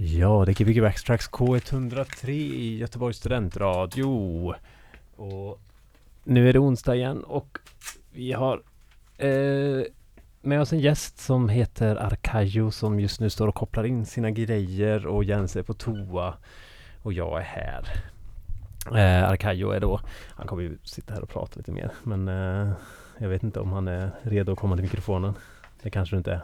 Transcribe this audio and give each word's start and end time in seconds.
Ja, 0.00 0.44
det 0.44 0.52
är 0.52 0.64
Gbg 0.64 0.82
Backtracks 0.82 1.30
K103 1.30 2.28
i 2.30 2.78
Göteborgs 2.78 3.16
studentradio. 3.16 4.54
Och 5.16 5.60
nu 6.24 6.48
är 6.48 6.52
det 6.52 6.58
onsdag 6.58 6.94
igen 6.94 7.24
och 7.24 7.58
vi 8.12 8.32
har 8.32 8.62
eh, 9.16 9.82
med 10.40 10.60
oss 10.60 10.72
en 10.72 10.78
gäst 10.80 11.18
som 11.18 11.48
heter 11.48 11.96
Arkajo 11.96 12.70
som 12.70 13.00
just 13.00 13.20
nu 13.20 13.30
står 13.30 13.48
och 13.48 13.54
kopplar 13.54 13.84
in 13.84 14.06
sina 14.06 14.30
grejer 14.30 15.06
och 15.06 15.24
Jens 15.24 15.56
är 15.56 15.62
på 15.62 15.74
toa 15.74 16.34
och 17.02 17.12
jag 17.12 17.38
är 17.38 17.44
här. 17.44 17.88
Eh, 18.86 19.30
Arkajo 19.30 19.70
är 19.70 19.80
då, 19.80 20.00
han 20.30 20.46
kommer 20.46 20.62
ju 20.62 20.78
sitta 20.82 21.14
här 21.14 21.22
och 21.22 21.28
prata 21.28 21.56
lite 21.56 21.72
mer 21.72 21.90
men 22.02 22.28
eh, 22.28 22.72
jag 23.18 23.28
vet 23.28 23.42
inte 23.42 23.60
om 23.60 23.72
han 23.72 23.88
är 23.88 24.10
redo 24.22 24.52
att 24.52 24.58
komma 24.58 24.76
till 24.76 24.84
mikrofonen. 24.84 25.34
Det 25.82 25.90
kanske 25.90 26.16
du 26.16 26.18
inte 26.18 26.32
är. 26.32 26.40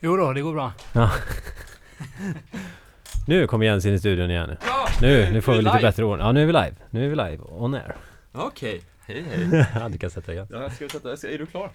Jo 0.00 0.16
då, 0.16 0.32
det 0.32 0.40
går 0.40 0.52
bra. 0.52 0.72
Ja. 0.92 1.10
nu 3.26 3.46
kommer 3.46 3.66
Jens 3.66 3.86
in 3.86 3.94
i 3.94 3.98
studion 3.98 4.30
igen. 4.30 4.56
Ja, 4.66 4.88
Nu, 5.02 5.30
nu 5.32 5.40
får 5.40 5.52
vi 5.52 5.58
lite 5.58 5.76
live. 5.76 5.88
bättre 5.88 6.04
ordning. 6.04 6.26
Ja, 6.26 6.32
nu 6.32 6.42
är 6.42 6.46
vi 6.46 6.52
live. 6.52 6.74
Nu 6.90 7.04
är 7.04 7.08
vi 7.08 7.16
live. 7.16 7.38
On 7.48 7.74
air. 7.74 7.96
Okej, 8.32 8.80
hej 9.06 9.22
hej. 9.22 9.66
ja, 9.74 9.88
du 9.88 9.98
kan 9.98 10.10
sätta 10.10 10.32
igen. 10.32 10.46
Ja, 10.50 10.70
ska 10.70 10.84
vi 10.84 10.90
sätta, 10.90 11.16
ska, 11.16 11.28
är 11.30 11.38
du 11.38 11.46
klar? 11.46 11.70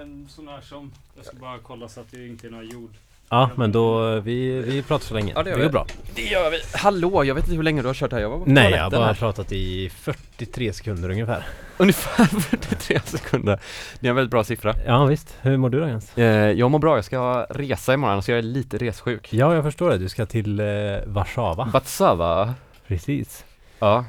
En 0.00 0.26
sån 0.28 0.48
här 0.48 0.60
som, 0.60 0.92
jag 1.16 1.24
ska 1.26 1.36
bara 1.36 1.58
kolla 1.58 1.88
så 1.88 2.00
att 2.00 2.10
det 2.10 2.26
inte 2.26 2.46
är 2.46 2.50
någon 2.50 2.68
jord. 2.68 2.90
Ja, 3.28 3.50
men 3.54 3.72
då, 3.72 4.20
vi, 4.20 4.60
vi 4.62 4.82
pratar 4.82 5.04
så 5.04 5.14
länge. 5.14 5.32
Ja, 5.36 5.42
det 5.42 5.44
det 5.44 5.50
gör 5.50 5.56
går 5.56 5.64
vi. 5.64 5.70
bra. 5.72 5.86
Det 6.14 6.22
gör 6.22 6.50
vi. 6.50 6.58
Hallå, 6.74 7.24
jag 7.24 7.34
vet 7.34 7.44
inte 7.44 7.56
hur 7.56 7.62
länge 7.62 7.82
du 7.82 7.86
har 7.86 7.94
kört 7.94 8.12
här. 8.12 8.20
Jag 8.20 8.30
var 8.30 8.38
på 8.38 8.44
Nej, 8.46 8.70
jag 8.72 8.82
har 8.82 8.90
bara 8.90 9.06
här. 9.06 9.14
pratat 9.14 9.52
i 9.52 9.90
43 9.90 10.72
sekunder 10.72 11.10
ungefär. 11.10 11.46
Ungefär 11.76 12.24
43 12.40 13.00
sekunder. 13.04 13.60
Det 14.00 14.06
är 14.06 14.10
en 14.10 14.16
väldigt 14.16 14.30
bra 14.30 14.44
siffra. 14.44 14.74
Ja, 14.86 15.04
visst. 15.04 15.36
Hur 15.40 15.56
mår 15.56 15.70
du 15.70 15.80
då 15.80 15.88
Jens? 15.88 16.18
Eh, 16.18 16.24
jag 16.50 16.70
mår 16.70 16.78
bra, 16.78 16.96
jag 16.96 17.04
ska 17.04 17.46
resa 17.50 17.94
imorgon 17.94 18.22
så 18.22 18.30
jag 18.30 18.38
är 18.38 18.42
lite 18.42 18.78
ressjuk. 18.78 19.32
Ja, 19.32 19.54
jag 19.54 19.64
förstår 19.64 19.90
det. 19.90 19.98
Du 19.98 20.08
ska 20.08 20.26
till 20.26 20.60
eh, 20.60 20.66
Warszawa. 21.06 21.64
Warszawa. 21.72 22.54
Precis. 22.86 23.44
Ja. 23.78 24.04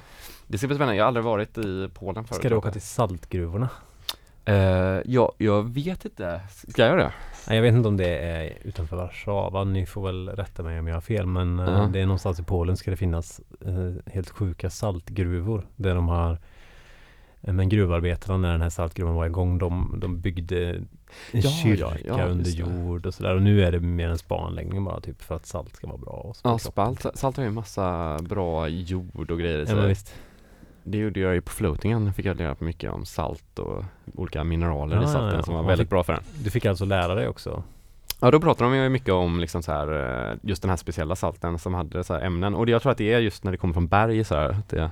Det 0.47 0.57
ska 0.57 0.67
bli 0.67 0.75
spännande, 0.75 0.95
jag 0.97 1.03
har 1.03 1.07
aldrig 1.07 1.23
varit 1.23 1.57
i 1.57 1.89
Polen 1.93 2.23
förut. 2.25 2.39
Ska 2.39 2.49
du 2.49 2.55
åka 2.55 2.71
till 2.71 2.81
saltgruvorna? 2.81 3.69
Eh, 4.45 4.55
ja, 5.05 5.31
jag 5.37 5.73
vet 5.73 6.05
inte. 6.05 6.41
Ska 6.67 6.81
jag 6.81 6.89
göra 6.91 7.03
det? 7.03 7.11
Jag 7.49 7.61
vet 7.61 7.73
inte 7.73 7.87
om 7.87 7.97
det 7.97 8.17
är 8.17 8.57
utanför 8.63 8.95
Warszawa. 8.97 9.63
Ni 9.63 9.85
får 9.85 10.05
väl 10.05 10.29
rätta 10.29 10.63
mig 10.63 10.79
om 10.79 10.87
jag 10.87 10.95
har 10.95 11.01
fel. 11.01 11.25
Men 11.25 11.57
Ja. 11.59 11.89
det 11.93 11.99
är 11.99 12.05
någonstans 12.05 12.39
i 12.39 12.43
Polen 12.43 12.77
ska 12.77 12.91
det 12.91 12.97
finnas 12.97 13.41
eh, 13.65 14.11
helt 14.13 14.29
sjuka 14.29 14.69
saltgruvor. 14.69 15.67
Där 15.75 15.95
de 15.95 16.07
har 16.07 16.37
eh, 17.41 17.53
men 17.53 17.69
gruvarbetarna 17.69 18.37
när 18.37 18.51
den 18.51 18.61
här 18.61 18.69
saltgruvan 18.69 19.15
var 19.15 19.25
igång, 19.25 19.57
de, 19.57 19.95
de 19.99 20.19
byggde 20.21 20.69
en 20.69 20.87
Ja, 21.31 21.49
kyrka 21.49 21.97
ja, 22.05 22.25
under 22.25 22.51
jord 22.51 23.05
och 23.05 23.13
sådär. 23.13 23.35
Och 23.35 23.41
nu 23.41 23.63
är 23.63 23.71
det 23.71 23.79
mer 23.79 24.09
en 24.09 24.17
spanläggning 24.17 24.83
bara 24.83 24.99
typ 25.01 25.21
för 25.21 25.35
att 25.35 25.45
salt 25.45 25.75
ska 25.75 25.87
vara 25.87 25.97
bra. 25.97 26.13
Och 26.13 26.37
Ja, 26.43 26.57
spalt, 26.59 27.05
salt 27.13 27.37
har 27.37 27.43
ju 27.43 27.47
en 27.47 27.53
massa 27.53 28.17
bra 28.21 28.67
jord 28.67 29.31
och 29.31 29.39
grejer 29.39 29.59
i 29.59 29.65
Ja, 29.69 29.75
men 29.75 29.87
visst. 29.87 30.13
Det 30.89 30.97
gjorde 30.97 31.19
jag 31.19 31.33
ju 31.33 31.41
på 31.41 31.51
floatingen, 31.51 32.13
fick 32.13 32.25
jag 32.25 32.37
lära 32.37 32.47
mig 32.47 32.57
mycket 32.59 32.91
om 32.91 33.05
salt 33.05 33.59
och 33.59 33.83
olika 34.15 34.43
mineraler 34.43 34.95
Ja, 34.95 35.03
i 35.03 35.07
salten 35.07 35.43
som 35.43 35.53
var 35.53 35.63
väldigt 35.63 35.79
fick- 35.85 35.89
bra 35.89 36.03
för 36.03 36.13
den. 36.13 36.23
Du 36.43 36.49
fick 36.49 36.65
alltså 36.65 36.85
lära 36.85 37.15
dig 37.15 37.27
också? 37.27 37.63
Ja 38.21 38.31
då 38.31 38.39
pratar 38.39 38.65
de 38.65 38.75
ju 38.75 38.89
mycket 38.89 39.13
om 39.13 39.39
liksom 39.39 39.63
så 39.63 39.71
här, 39.71 40.29
eh, 40.31 40.37
just 40.41 40.61
den 40.61 40.69
här 40.69 40.77
speciella 40.77 41.15
salten 41.15 41.59
som 41.59 41.73
hade 41.73 42.03
så 42.03 42.13
ämnen 42.15 42.55
och 42.55 42.65
det, 42.65 42.71
jag 42.71 42.81
tror 42.81 42.91
att 42.91 42.97
det 42.97 43.13
är 43.13 43.19
just 43.19 43.43
när 43.43 43.51
det 43.51 43.57
kommer 43.57 43.73
från 43.73 43.87
berg 43.87 44.23
så 44.23 44.35
här, 44.35 44.49
att 44.49 44.69
det 44.69 44.91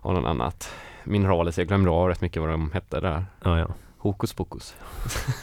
har 0.00 0.12
någon 0.12 0.26
annat 0.26 0.74
mineral 1.04 1.48
i 1.48 1.52
sig. 1.52 1.62
Jag 1.62 1.68
glömde 1.68 1.90
av 1.90 2.08
rätt 2.08 2.20
mycket 2.20 2.42
vad 2.42 2.50
de 2.50 2.70
hette 2.72 3.00
där. 3.00 3.24
Ja, 3.44 3.58
ja. 3.58 3.66
Hokus 3.98 4.32
pokus. 4.32 4.76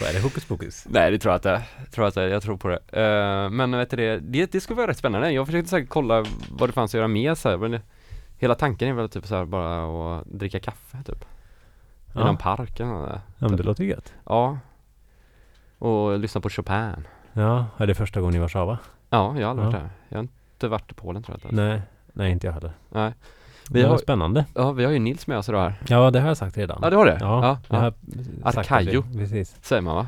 Vad 0.00 0.08
är 0.08 0.12
det? 0.12 0.20
Hokus 0.20 0.44
pokus? 0.44 0.86
Nej 0.90 1.10
det 1.10 1.18
tror 1.18 1.32
jag 1.32 1.38
inte, 1.38 1.62
tror 1.90 2.06
att 2.06 2.14
det, 2.14 2.28
jag 2.28 2.42
tror 2.42 2.56
på 2.56 2.68
det. 2.68 2.78
Eh, 3.02 3.50
men 3.50 3.76
vet 3.78 3.90
du 3.90 3.96
det, 3.96 4.18
det, 4.18 4.52
det 4.52 4.60
skulle 4.60 4.76
vara 4.76 4.86
rätt 4.90 4.96
spännande. 4.98 5.30
Jag 5.30 5.46
försökte 5.46 5.70
säkert 5.70 5.88
kolla 5.88 6.24
vad 6.50 6.68
det 6.68 6.72
fanns 6.72 6.90
att 6.90 6.98
göra 6.98 7.08
mer 7.08 7.34
så 7.34 7.48
här, 7.48 7.56
men 7.56 7.70
det, 7.70 7.80
hela 8.38 8.54
tanken 8.54 8.88
är 8.88 8.92
väl 8.92 9.08
typ 9.08 9.26
så 9.26 9.36
här 9.36 9.44
bara 9.44 10.16
att 10.18 10.24
dricka 10.26 10.60
kaffe 10.60 10.98
typ. 11.06 11.22
I 11.22 11.26
Ja. 12.18 12.24
någon 12.24 12.36
park 12.36 12.80
eller 12.80 12.90
något 12.90 13.08
där. 13.08 13.20
Ja, 13.38 13.48
men 13.48 13.56
det 13.56 13.62
låter 13.62 13.84
ju 13.84 13.90
gött. 13.90 14.12
Ja. 14.24 14.58
Och 15.78 16.18
lyssna 16.18 16.40
på 16.40 16.48
Chopin. 16.50 17.06
Ja, 17.32 17.66
är 17.76 17.86
det 17.86 17.94
första 17.94 18.20
gången 18.20 18.36
i 18.36 18.38
Warszawa? 18.38 18.78
Ja, 19.10 19.34
jag 19.38 19.46
har 19.46 19.50
aldrig 19.50 19.66
Ja. 19.66 19.70
varit 19.70 19.80
där. 19.82 19.90
Jag 20.08 20.18
har 20.18 20.22
inte 20.22 20.68
varit 20.68 20.90
i 20.90 20.94
Polen 20.94 21.22
tror 21.22 21.38
jag 21.42 21.50
inte. 21.50 21.62
Nej, 21.62 21.82
nej 22.12 22.32
inte 22.32 22.46
jag 22.46 22.54
heller. 22.54 22.72
Nej. 22.90 23.14
Vi 23.70 23.78
Vi 23.78 23.82
har 23.82 23.90
har- 23.90 23.98
spännande. 23.98 24.44
Ja, 24.54 24.72
vi 24.72 24.84
har 24.84 24.92
ju 24.92 24.98
Nils 24.98 25.26
med 25.26 25.38
oss 25.38 25.48
idag 25.48 25.60
här. 25.60 25.74
Ja, 25.88 26.10
det 26.10 26.20
har 26.20 26.28
jag 26.28 26.36
sagt 26.36 26.56
redan. 26.56 26.78
Ja, 26.82 26.90
du 26.90 26.96
har 26.96 27.06
det? 27.06 27.18
Ja, 27.20 27.58
ja, 27.68 27.76
ja. 27.76 27.92
det. 29.12 29.18
Precis. 29.18 29.56
Säger 29.62 29.82
man 29.82 29.96
va? 29.96 30.06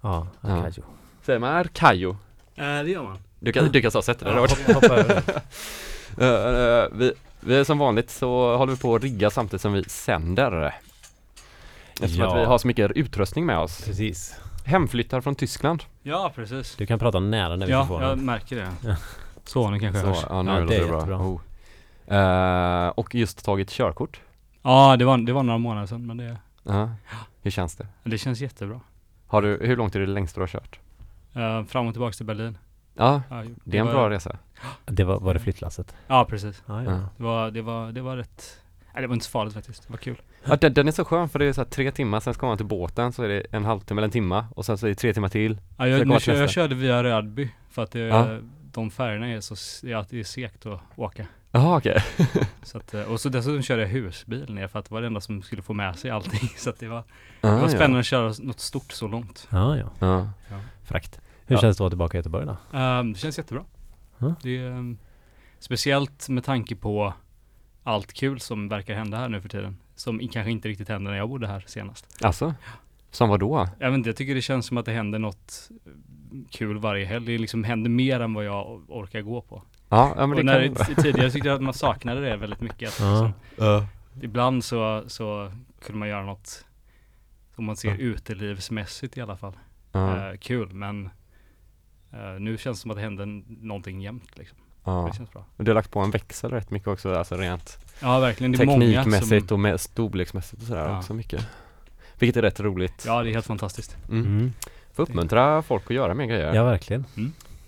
Ja, 0.00 0.26
Ja. 0.40 0.48
Arkajo. 0.48 0.82
Säger 1.22 1.38
man 1.38 1.52
Arkajo? 1.52 2.10
Eh, 2.54 2.64
det 2.64 2.90
gör 2.90 3.02
man. 3.02 3.18
Du 3.40 3.52
kan, 3.52 3.68
du 3.72 3.82
kan 3.82 3.90
så 3.90 4.02
sätta 4.02 4.24
det 4.24 4.30
Ja, 4.30 4.46
där 4.46 4.74
hoppa 4.74 4.94
över 4.94 5.22
det. 5.26 5.42
Eh, 6.18 6.28
eh, 6.28 6.86
vi, 6.92 7.12
vi 7.46 7.56
är 7.56 7.64
som 7.64 7.78
vanligt 7.78 8.10
så 8.10 8.56
håller 8.56 8.72
vi 8.72 8.78
på 8.78 8.94
att 8.94 9.02
rigga 9.02 9.30
samtidigt 9.30 9.60
som 9.60 9.72
vi 9.72 9.84
sänder. 9.84 10.74
Eftersom 11.92 12.20
Ja. 12.24 12.30
att 12.34 12.40
vi 12.40 12.44
har 12.44 12.58
så 12.58 12.66
mycket 12.66 12.90
utrustning 12.90 13.46
med 13.46 13.58
oss. 13.58 13.84
Precis. 13.84 14.36
Hemflyttar 14.64 15.20
från 15.20 15.34
Tyskland. 15.34 15.82
Ja, 16.02 16.32
precis. 16.34 16.76
Du 16.76 16.86
kan 16.86 16.98
prata 16.98 17.20
nära 17.20 17.56
när 17.56 17.66
vi 17.66 17.72
Ja, 17.72 17.86
får 17.86 18.02
jag 18.02 18.18
märker 18.18 18.56
det. 18.56 18.68
Ja. 18.88 18.96
Så, 19.44 19.70
nu 19.70 19.80
kanske 19.80 20.00
Så, 20.00 20.06
hörs. 20.06 20.24
ja, 20.28 20.42
nu 20.42 20.50
Ja, 20.50 20.56
det 20.60 20.76
är 20.76 20.80
det 20.80 20.86
bra. 20.88 20.96
jättebra. 20.96 21.18
Oh. 21.18 21.40
Eh, 22.06 22.88
och 22.88 23.14
just 23.14 23.44
tagit 23.44 23.70
körkort. 23.70 24.20
Ja, 24.62 24.96
det 24.96 25.04
var, 25.04 25.18
det 25.18 25.32
var 25.32 25.42
några 25.42 25.58
månader 25.58 25.86
sedan, 25.86 26.06
men 26.06 26.16
det, 26.16 26.36
Ja. 26.62 26.90
Hur 27.42 27.50
känns 27.50 27.76
det? 27.76 27.86
det 28.04 28.18
känns 28.18 28.40
jättebra. 28.40 28.80
Har 29.26 29.42
du, 29.42 29.58
hur 29.62 29.76
långt 29.76 29.94
är 29.94 30.00
det 30.00 30.06
längst 30.06 30.34
du 30.34 30.40
har 30.40 30.48
kört? 30.48 30.78
Eh, 31.34 31.64
fram 31.64 31.86
och 31.86 31.94
tillbaka 31.94 32.12
till 32.12 32.26
Berlin. 32.26 32.58
Ja, 32.94 33.22
Ja, 33.30 33.44
det 33.64 33.76
är 33.76 33.80
en 33.80 33.86
bra 33.86 34.10
resa. 34.10 34.36
Det 34.84 35.04
var, 35.04 35.20
var 35.20 35.34
det 35.34 35.40
flyttlasset? 35.40 35.94
Ja, 36.06 36.24
precis. 36.24 36.62
Ja, 36.66 36.82
Ja. 36.84 36.90
Det 37.16 37.22
var, 37.22 37.50
det 37.50 37.62
var, 37.62 37.92
det 37.92 38.00
var 38.00 38.16
rätt, 38.16 38.60
nej 38.94 39.02
det 39.02 39.06
var 39.08 39.14
inte 39.14 39.26
så 39.26 39.30
farligt 39.30 39.54
faktiskt. 39.54 39.82
Det 39.86 39.90
var 39.92 39.98
kul. 39.98 40.16
Ja, 40.44 40.56
den, 40.56 40.74
den 40.74 40.88
är 40.88 40.92
så 40.92 41.04
skön 41.04 41.28
för 41.28 41.38
det 41.38 41.44
är 41.44 41.52
så 41.52 41.60
här 41.60 41.68
tre 41.68 41.90
timmar, 41.90 42.20
sen 42.20 42.34
ska 42.34 42.46
man 42.46 42.56
till 42.56 42.66
båten 42.66 43.12
så 43.12 43.22
är 43.22 43.28
det 43.28 43.42
en 43.50 43.64
halvtimme 43.64 43.98
eller 43.98 44.06
en 44.08 44.12
timma 44.12 44.46
och 44.54 44.66
sen 44.66 44.78
så 44.78 44.86
är 44.86 44.88
det 44.88 44.94
tre 44.94 45.14
timmar 45.14 45.28
till. 45.28 45.60
Ja, 45.76 45.88
jag, 45.88 46.06
nu, 46.06 46.18
jag 46.26 46.50
körde 46.50 46.74
via 46.74 47.02
Rödby 47.04 47.50
för 47.70 47.82
att 47.82 47.90
det, 47.90 47.98
Ja. 48.00 48.38
de 48.72 48.90
färgerna 48.90 49.28
är 49.28 49.40
så, 49.40 49.86
ja, 49.86 50.04
det 50.10 50.20
är 50.20 50.24
segt 50.24 50.66
att 50.66 50.80
åka. 50.96 51.26
Jaha 51.52 51.76
okej. 51.78 52.04
Så 52.62 52.78
att, 52.78 52.94
eh, 52.94 53.02
och 53.02 53.20
så 53.20 53.28
dessutom 53.28 53.62
körde 53.62 53.82
jag 53.82 53.88
husbil 53.88 54.54
ner 54.54 54.68
för 54.68 54.78
att 54.78 54.84
det 54.88 54.94
var 54.94 55.00
det 55.00 55.06
enda 55.06 55.20
som 55.20 55.42
skulle 55.42 55.62
få 55.62 55.72
med 55.72 55.96
sig 55.96 56.10
allting. 56.10 56.48
Så 56.56 56.70
att 56.70 56.78
det 56.78 56.88
var, 56.88 57.02
det 57.40 57.48
Ah, 57.48 57.56
var 57.60 57.68
spännande 57.68 57.98
att 57.98 58.06
köra 58.06 58.32
något 58.38 58.60
stort 58.60 58.92
så 58.92 59.08
långt. 59.08 59.48
Ja, 59.50 59.76
ja. 59.76 59.86
Ja. 59.98 60.26
Fräckt. 60.84 61.20
Hur 61.46 61.56
Ja. 61.56 61.60
känns 61.60 61.76
det 61.76 61.80
att 61.80 61.80
vara 61.80 61.90
tillbaka 61.90 62.16
i 62.16 62.18
Göteborg 62.18 62.46
då? 62.46 62.78
Ehm, 62.78 63.12
det 63.12 63.18
känns 63.18 63.38
jättebra. 63.38 63.64
Ja. 64.18 64.34
Det 64.42 64.58
är, 64.58 64.70
ehm, 64.70 64.98
speciellt 65.58 66.28
med 66.28 66.44
tanke 66.44 66.76
på 66.76 67.12
allt 67.82 68.12
kul 68.12 68.40
som 68.40 68.68
verkar 68.68 68.94
hända 68.94 69.16
här 69.18 69.28
nu 69.28 69.40
för 69.40 69.48
tiden. 69.48 69.76
Som 69.94 70.18
kanske 70.18 70.50
inte 70.50 70.68
riktigt 70.68 70.88
hände 70.88 71.10
när 71.10 71.16
jag 71.18 71.28
bodde 71.28 71.46
här 71.46 71.64
senast. 71.66 72.16
Alltså? 72.24 72.54
Som 73.10 73.28
vad 73.28 73.40
då? 73.40 73.68
Jag 73.78 73.90
vet 73.90 73.96
inte, 73.98 74.08
jag 74.08 74.16
tycker 74.16 74.34
det 74.34 74.42
känns 74.42 74.66
som 74.66 74.76
att 74.76 74.84
det 74.84 74.92
händer 74.92 75.18
något 75.18 75.70
eh, 75.86 75.92
kul 76.50 76.78
varje 76.78 77.04
helg. 77.06 77.26
Det 77.26 77.38
liksom 77.38 77.64
händer 77.64 77.90
mer 77.90 78.20
än 78.20 78.34
vad 78.34 78.44
jag 78.44 78.82
orkar 78.90 79.20
gå 79.20 79.40
på. 79.40 79.62
Ja, 79.88 80.12
ja 80.16 80.26
men 80.26 80.30
och 80.30 80.36
det 80.36 80.42
när 80.42 80.66
kan 80.66 80.74
det, 80.74 81.02
tidigare 81.02 81.30
tyckte 81.30 81.48
jag 81.48 81.54
att 81.56 81.62
man 81.62 81.74
saknade 81.74 82.20
det 82.20 82.36
väldigt 82.36 82.60
mycket. 82.60 82.88
Att 82.88 83.00
Ja. 83.00 83.34
liksom, 83.50 83.86
ibland 84.22 84.64
så, 84.64 85.04
så 85.06 85.52
kunde 85.84 85.98
man 85.98 86.08
göra 86.08 86.24
något 86.24 86.64
som 87.54 87.64
man 87.64 87.76
ser 87.76 87.88
Ja. 87.88 87.96
utelivsmässigt 87.96 89.16
i 89.16 89.20
alla 89.20 89.36
fall. 89.36 89.52
Ja, 89.92 90.30
Eh, 90.30 90.36
kul, 90.38 90.72
men 90.72 91.10
eh, 92.12 92.40
nu 92.40 92.58
känns 92.58 92.78
det 92.78 92.82
som 92.82 92.90
att 92.90 92.96
det 92.96 93.02
händer 93.02 93.42
någonting 93.66 94.00
jämt 94.00 94.30
liksom. 94.38 94.58
ja. 94.84 95.08
Det 95.10 95.16
känns 95.16 95.32
bra. 95.32 95.44
Och 95.56 95.64
du 95.64 95.70
har 95.70 95.74
lagt 95.74 95.90
på 95.90 96.00
en 96.00 96.10
växel 96.10 96.50
rätt 96.50 96.70
mycket 96.70 96.88
också, 96.88 97.14
alltså 97.14 97.36
rent 97.36 97.78
Ja, 98.02 98.18
verkligen. 98.20 98.52
Det 98.52 98.62
är 98.62 98.66
många 98.66 98.80
teknikmässigt 98.86 99.48
som, 99.48 99.54
och 99.54 99.60
med 99.60 99.80
storleksmässigt 99.80 100.62
och 100.62 100.68
sådär 100.68 100.88
Ja. 100.88 100.98
också 100.98 101.14
mycket. 101.14 101.46
Vilket 102.18 102.36
är 102.36 102.42
rätt 102.42 102.60
roligt. 102.60 103.04
Ja, 103.06 103.22
det 103.22 103.30
är 103.30 103.34
helt 103.34 103.46
fantastiskt. 103.46 103.96
Mm. 104.08 104.26
Mm. 104.26 104.52
Får 104.92 105.02
uppmuntra 105.02 105.62
folk 105.62 105.82
att 105.84 105.90
göra 105.96 106.14
mer 106.14 106.26
grejer. 106.26 106.54
Ja, 106.54 106.64
verkligen. 106.64 107.04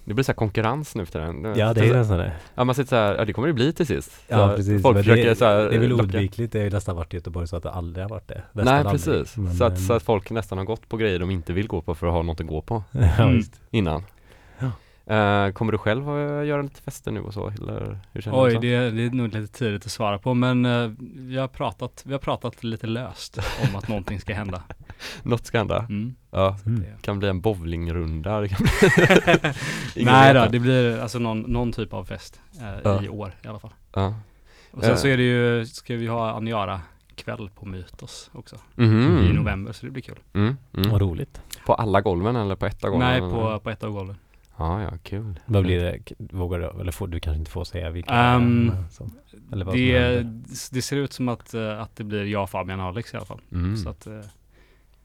Det 0.04 0.14
blir 0.14 0.24
så 0.24 0.32
här 0.32 0.36
konkurrens 0.36 0.94
nu 0.94 1.06
för 1.06 1.12
tiden. 1.12 1.54
Ja, 1.56 1.74
det 1.74 1.88
är 1.88 1.92
nästan 1.94 2.18
det. 2.18 2.32
Ja, 2.54 2.64
man 2.64 2.74
sitter 2.74 2.88
så 2.88 2.96
här, 2.96 3.14
ja 3.16 3.24
det 3.24 3.32
kommer 3.32 3.48
det 3.48 3.54
bli 3.54 3.72
till 3.72 3.86
sist. 3.86 4.10
Så 4.12 4.20
Ja, 4.28 4.52
precis. 4.56 4.82
Folk 4.82 4.94
Men 4.94 5.04
försöker 5.04 5.24
det, 5.28 5.34
så 5.36 5.44
här, 5.44 5.56
det 5.68 5.74
är 5.74 5.78
väl 5.78 5.92
oundvikligt. 5.92 6.52
Det 6.52 6.58
har 6.58 6.64
ju 6.64 6.70
nästan 6.70 6.96
varit 6.96 7.14
i 7.14 7.16
Göteborg 7.16 7.48
så 7.48 7.56
att 7.56 7.62
det 7.62 7.70
aldrig 7.70 8.04
har 8.04 8.10
varit 8.10 8.28
det. 8.28 8.42
Nästan 8.52 8.74
Nej, 8.74 8.84
aldrig. 8.86 9.04
precis. 9.04 9.36
Men, 9.36 9.54
så, 9.54 9.64
att, 9.64 9.80
så 9.80 9.92
att 9.92 10.02
folk 10.02 10.30
nästan 10.30 10.58
har 10.58 10.64
gått 10.64 10.88
på 10.88 10.96
grejer 10.96 11.18
de 11.18 11.30
inte 11.30 11.52
vill 11.52 11.66
gå 11.68 11.80
på 11.82 11.94
för 11.94 12.06
att 12.06 12.12
ha 12.12 12.22
något 12.22 12.40
att 12.40 12.46
gå 12.46 12.62
på 12.62 12.82
ja, 12.92 13.00
Mm. 13.24 13.42
innan. 13.70 14.02
Eh, 15.10 15.52
kommer 15.52 15.72
du 15.72 15.78
själv 15.78 16.08
att 16.10 16.46
göra 16.46 16.62
lite 16.62 16.82
fester 16.82 17.12
nu 17.12 17.20
och 17.20 17.34
så? 17.34 17.48
Eller 17.48 17.98
hur 18.12 18.20
känner 18.20 18.42
Oj, 18.42 18.48
du? 18.50 18.54
så? 18.54 18.60
det, 18.60 18.90
det 18.90 19.02
är 19.06 19.10
nog 19.10 19.34
lite 19.34 19.58
tidigt 19.58 19.86
att 19.86 19.92
svara 19.92 20.18
på, 20.18 20.34
men 20.34 20.64
eh, 20.66 20.90
vi, 21.16 21.36
har 21.38 21.48
pratat, 21.48 22.02
vi 22.06 22.12
har 22.12 22.18
pratat 22.20 22.64
lite 22.64 22.86
löst 22.86 23.38
om 23.38 23.76
att 23.76 23.88
någonting 23.88 24.20
ska 24.20 24.34
hända. 24.34 24.62
Något 25.22 25.46
ska 25.46 25.58
hända? 25.58 25.78
Mm. 25.78 26.14
Ja. 26.30 26.56
Mm. 26.66 26.80
Det- 26.80 27.02
Kan 27.02 27.18
bli 27.18 27.28
en 27.28 27.40
bowlingrunda. 27.40 28.40
Det 28.40 28.48
kan 28.48 28.58
bli 28.62 28.72
Ingen 29.94 30.12
Nej 30.12 30.34
då, 30.34 30.46
det. 30.50 30.58
blir 30.58 30.98
alltså 31.00 31.18
någon, 31.18 31.40
någon 31.40 31.72
typ 31.72 31.92
av 31.92 32.04
fest 32.04 32.40
i 33.02 33.08
år 33.08 33.32
i 33.44 33.48
alla 33.48 33.58
fall. 33.58 33.72
Och 34.70 34.84
sen 34.84 34.98
så 34.98 35.08
är 35.08 35.16
det 35.16 35.22
ju, 35.22 35.66
ska 35.66 35.96
vi 35.96 36.06
ha 36.06 36.30
Aniara 36.30 36.80
kväll 37.14 37.50
på 37.54 37.66
Mytos 37.66 38.30
också 38.32 38.56
Mhm. 38.74 39.18
i 39.30 39.32
november, 39.32 39.72
så 39.72 39.86
det 39.86 39.92
blir 39.92 40.02
kul. 40.02 40.18
Mm. 40.34 40.56
Mm. 40.76 40.90
Vad 40.90 41.00
roligt. 41.00 41.40
På 41.66 41.74
alla 41.74 42.00
golven 42.00 42.36
eller 42.36 42.56
på 42.56 42.66
ett 42.66 42.84
av 42.84 42.90
golven? 42.90 43.08
Nej, 43.08 43.20
på, 43.20 43.60
på 43.60 43.70
ett 43.70 43.84
av 43.84 43.90
golven. 43.90 44.16
Ja, 44.58 44.82
ja, 44.82 44.90
kul. 45.02 45.40
Vad 45.46 45.62
blir 45.62 45.80
det? 45.80 45.98
Vågar 46.18 46.58
du? 46.58 46.80
Eller 46.80 46.92
får, 46.92 47.08
du 47.08 47.20
kanske 47.20 47.38
inte 47.38 47.50
får 47.50 47.64
säga 47.64 47.90
vilka 47.90 48.14
Ehm, 48.14 48.66
det 48.66 48.72
är 48.78 48.84
som, 48.90 49.12
eller 49.52 49.64
vad 49.64 49.74
Det, 49.74 50.22
det 50.72 50.82
ser 50.82 50.96
ut 50.96 51.12
som 51.12 51.28
att, 51.28 51.54
eh, 51.54 51.80
att 51.80 51.96
det 51.96 52.04
blir 52.04 52.24
jag, 52.24 52.50
Fabian 52.50 52.80
och 52.80 52.86
Alex 52.86 53.14
i 53.14 53.16
alla 53.16 53.26
fall. 53.26 53.40
Mm. 53.52 53.76
Så, 53.76 53.88
att, 53.88 54.06
eh, 54.06 54.20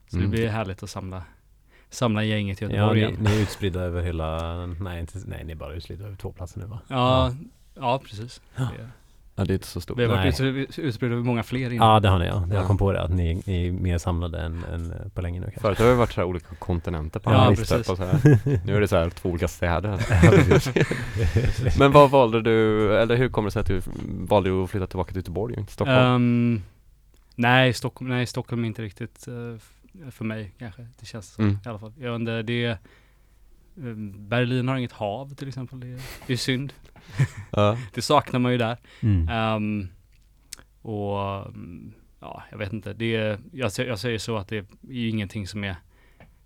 så 0.08 0.18
Mm. 0.18 0.32
det 0.32 0.38
blir 0.38 0.48
härligt 0.48 0.84
att 0.84 0.90
samla, 0.90 1.24
samla 1.90 2.24
gänget 2.24 2.62
i 2.62 2.66
Ja, 2.66 2.72
Göteborg 2.72 3.02
ni, 3.02 3.08
igen. 3.08 3.24
ni 3.24 3.36
är 3.38 3.42
utspridda 3.42 3.80
över 3.82 4.02
hela, 4.02 4.66
nej, 4.66 5.00
inte, 5.00 5.20
nej 5.26 5.44
ni 5.44 5.52
är 5.52 5.56
bara 5.56 5.74
utspridda 5.74 6.06
över 6.06 6.16
två 6.16 6.32
platser 6.32 6.60
nu 6.60 6.66
va? 6.66 6.80
Ja, 6.88 7.34
ja 7.76 8.02
precis. 8.06 8.42
Ja. 8.56 8.64
Det- 8.78 8.90
Ja, 9.36 9.46
det 9.46 9.52
är 9.52 9.56
inte 9.56 9.68
så 9.68 9.82
stort. 9.82 10.00
Vi 10.00 10.06
har 10.06 10.16
varit 10.16 10.40
ut- 10.42 10.80
utspridda 10.80 11.14
över 11.14 11.24
många 11.24 11.44
fler 11.44 11.74
innan. 11.74 11.88
Ja 11.94 12.00
det 12.00 12.10
har 12.10 12.20
ni 12.20 12.26
ja. 12.26 12.48
Jag 12.52 12.64
Ja. 12.64 12.68
kom 12.68 12.78
på 12.78 12.92
det 12.92 13.02
att 13.02 13.12
ni, 13.12 13.42
ni 13.46 13.68
är 13.68 13.72
mer 13.72 13.98
samlade 13.98 14.40
än, 14.42 14.64
än 14.74 14.94
på 15.14 15.22
länge 15.22 15.40
nu 15.40 15.46
kanske. 15.46 15.62
Förut 15.62 15.80
har 15.80 15.86
det 15.86 15.96
varit 15.96 16.12
så 16.12 16.22
här 16.22 16.28
olika 16.28 16.56
kontinenter 16.56 17.20
på 17.20 17.32
Ja, 17.32 17.50
listor. 17.50 17.76
precis. 17.78 17.90
Och 17.90 17.98
så 17.98 18.04
här. 18.04 18.40
Nu 18.66 18.76
är 18.76 18.82
det 18.82 18.88
så 18.88 18.96
här 18.98 19.10
två 19.10 19.30
olika 19.30 19.48
städer. 19.48 20.00
Men 21.80 21.92
vad 21.92 22.10
valde 22.12 22.42
du, 22.42 22.94
eller 22.98 23.16
hur 23.16 23.30
kommer 23.30 23.48
det 23.48 23.52
sig 23.52 23.60
att 23.60 23.68
du 23.68 23.82
valde 24.28 24.64
att 24.64 24.70
flytta 24.70 24.88
tillbaka 24.88 25.08
till 25.08 25.18
Göteborg 25.18 25.56
inte 25.60 25.72
Stockholm? 25.74 25.98
Ehm, 26.00 26.62
nej, 27.36 27.74
Stockholm, 27.74 28.10
nej, 28.10 28.26
Stockholm 28.26 28.64
är 28.64 28.68
inte 28.68 28.82
riktigt 28.82 29.28
f- 29.58 29.72
för 30.12 30.26
mig 30.26 30.52
kanske. 30.60 30.88
Det 31.00 31.06
känns 31.06 31.34
så 31.34 31.42
Mm. 31.42 31.58
i 31.66 31.70
alla 31.70 31.80
fall. 31.80 31.94
Jag 32.00 32.16
inte, 32.16 32.42
det 32.42 32.66
är, 32.66 32.78
Berlin 34.18 34.68
har 34.68 34.78
inget 34.78 34.92
hav 34.92 35.36
till 35.36 35.48
exempel. 35.48 35.80
Det 35.80 35.88
är, 35.88 36.02
det 36.28 36.34
är 36.34 36.38
synd. 36.38 36.74
Ja. 37.52 37.78
Det 37.94 38.02
saknar 38.02 38.40
man 38.40 38.52
ju 38.52 38.58
där. 38.58 38.78
Mm. 39.02 39.30
Ehm, 39.30 39.88
och 40.82 41.18
ja, 42.20 42.44
jag 42.52 42.58
vet 42.58 42.74
inte. 42.74 42.94
Det 42.94 43.16
är, 43.16 43.40
jag, 43.52 43.72
jag 43.78 44.00
säger 44.00 44.18
så 44.18 44.38
att 44.38 44.48
det 44.48 44.58
är 44.58 44.66
ju 44.82 45.10
ingenting 45.10 45.48
som 45.48 45.64
är 45.64 45.76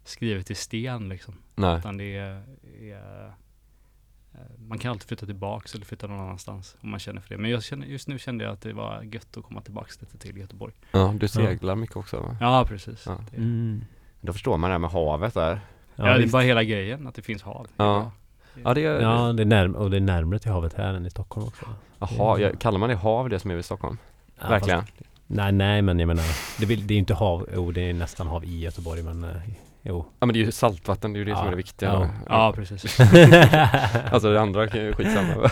skrivet 0.03 0.51
i 0.51 0.55
sten 0.55 1.09
liksom. 1.09 1.33
Nej. 1.55 1.77
Utan 1.77 1.97
det 1.97 2.15
är, 2.17 2.43
är 2.81 3.25
eh, 4.33 4.39
man 4.57 4.79
kan 4.79 4.91
alltid 4.91 5.07
flytta 5.07 5.25
tillbaks 5.25 5.75
eller 5.75 5.85
flytta 5.85 6.07
någon 6.07 6.19
annanstans 6.19 6.77
om 6.81 6.89
man 6.89 6.99
känner 6.99 7.21
för 7.21 7.29
det. 7.29 7.37
Men 7.37 7.51
jag 7.51 7.63
känner, 7.63 7.87
just 7.87 8.07
nu 8.07 8.19
kände 8.19 8.43
jag 8.43 8.53
att 8.53 8.61
det 8.61 8.73
var 8.73 9.03
gött 9.03 9.37
att 9.37 9.43
komma 9.43 9.61
tillbaks 9.61 10.01
lite 10.01 10.17
till 10.17 10.37
Göteborg. 10.37 10.73
Ja, 10.91 11.15
du 11.19 11.27
seglar 11.27 11.75
mycket 11.75 11.95
också 11.97 12.19
va? 12.19 12.37
Ja, 12.39 12.65
precis. 12.67 13.03
Ja. 13.05 13.23
Det, 13.31 13.37
Mm. 13.37 13.85
Då 14.21 14.33
förstår 14.33 14.57
man 14.57 14.69
det 14.69 14.73
här 14.73 14.79
med 14.79 14.89
havet 14.89 15.33
där. 15.33 15.61
Ja, 15.97 16.17
det 16.17 16.23
är 16.23 16.27
bara 16.27 16.41
hela 16.41 16.63
grejen 16.63 17.07
att 17.07 17.15
det 17.15 17.21
finns 17.21 17.43
hav. 17.43 17.67
Det 17.77 17.83
Ja. 17.83 18.11
Ja, 18.63 18.73
det 18.73 18.85
är, 18.85 19.01
ja 19.01 19.33
det 19.33 19.43
är 19.43 19.45
närm- 19.45 19.75
och 19.75 19.91
det 19.91 19.97
är 19.97 20.01
närmare 20.01 20.39
till 20.39 20.51
havet 20.51 20.73
här 20.73 20.93
än 20.93 21.05
i 21.05 21.09
Stockholm 21.09 21.47
också. 21.47 21.65
Jaha, 21.99 22.39
jag, 22.39 22.59
kallar 22.59 22.79
man 22.79 22.89
det 22.89 22.95
hav 22.95 23.29
det 23.29 23.39
som 23.39 23.51
är 23.51 23.55
vid 23.55 23.65
Stockholm? 23.65 23.97
Ja, 24.41 24.47
Verkligen? 24.49 24.79
fast- 24.81 24.93
nej, 25.27 25.51
nej 25.51 25.81
men 25.81 25.99
jag 25.99 26.07
menar, 26.07 26.23
det, 26.59 26.65
vill, 26.65 26.87
det 26.87 26.91
är 26.93 26.95
ju 26.95 26.99
inte 26.99 27.13
hav, 27.13 27.47
jo 27.55 27.71
det 27.71 27.89
är 27.89 27.93
nästan 27.93 28.27
hav 28.27 28.45
i 28.45 28.59
Göteborg 28.59 29.03
men 29.03 29.23
eh, 29.23 29.29
jo. 29.81 30.05
Ja 30.19 30.25
men 30.25 30.33
det 30.33 30.39
är 30.39 30.45
ju 30.45 30.51
saltvatten, 30.51 31.13
det 31.13 31.17
är 31.17 31.19
ju 31.19 31.25
det 31.25 31.31
som 31.35 31.39
Ja. 31.41 31.47
är 31.47 31.51
det 31.51 31.57
viktiga. 31.57 31.89
Ja. 31.93 32.07
Ja, 32.29 32.53
precis. 32.55 32.99
Alltså 34.11 34.31
det 34.33 34.41
andra 34.41 34.67
kan 34.67 34.79
ju 34.81 34.93
skitsamma. 34.93 35.33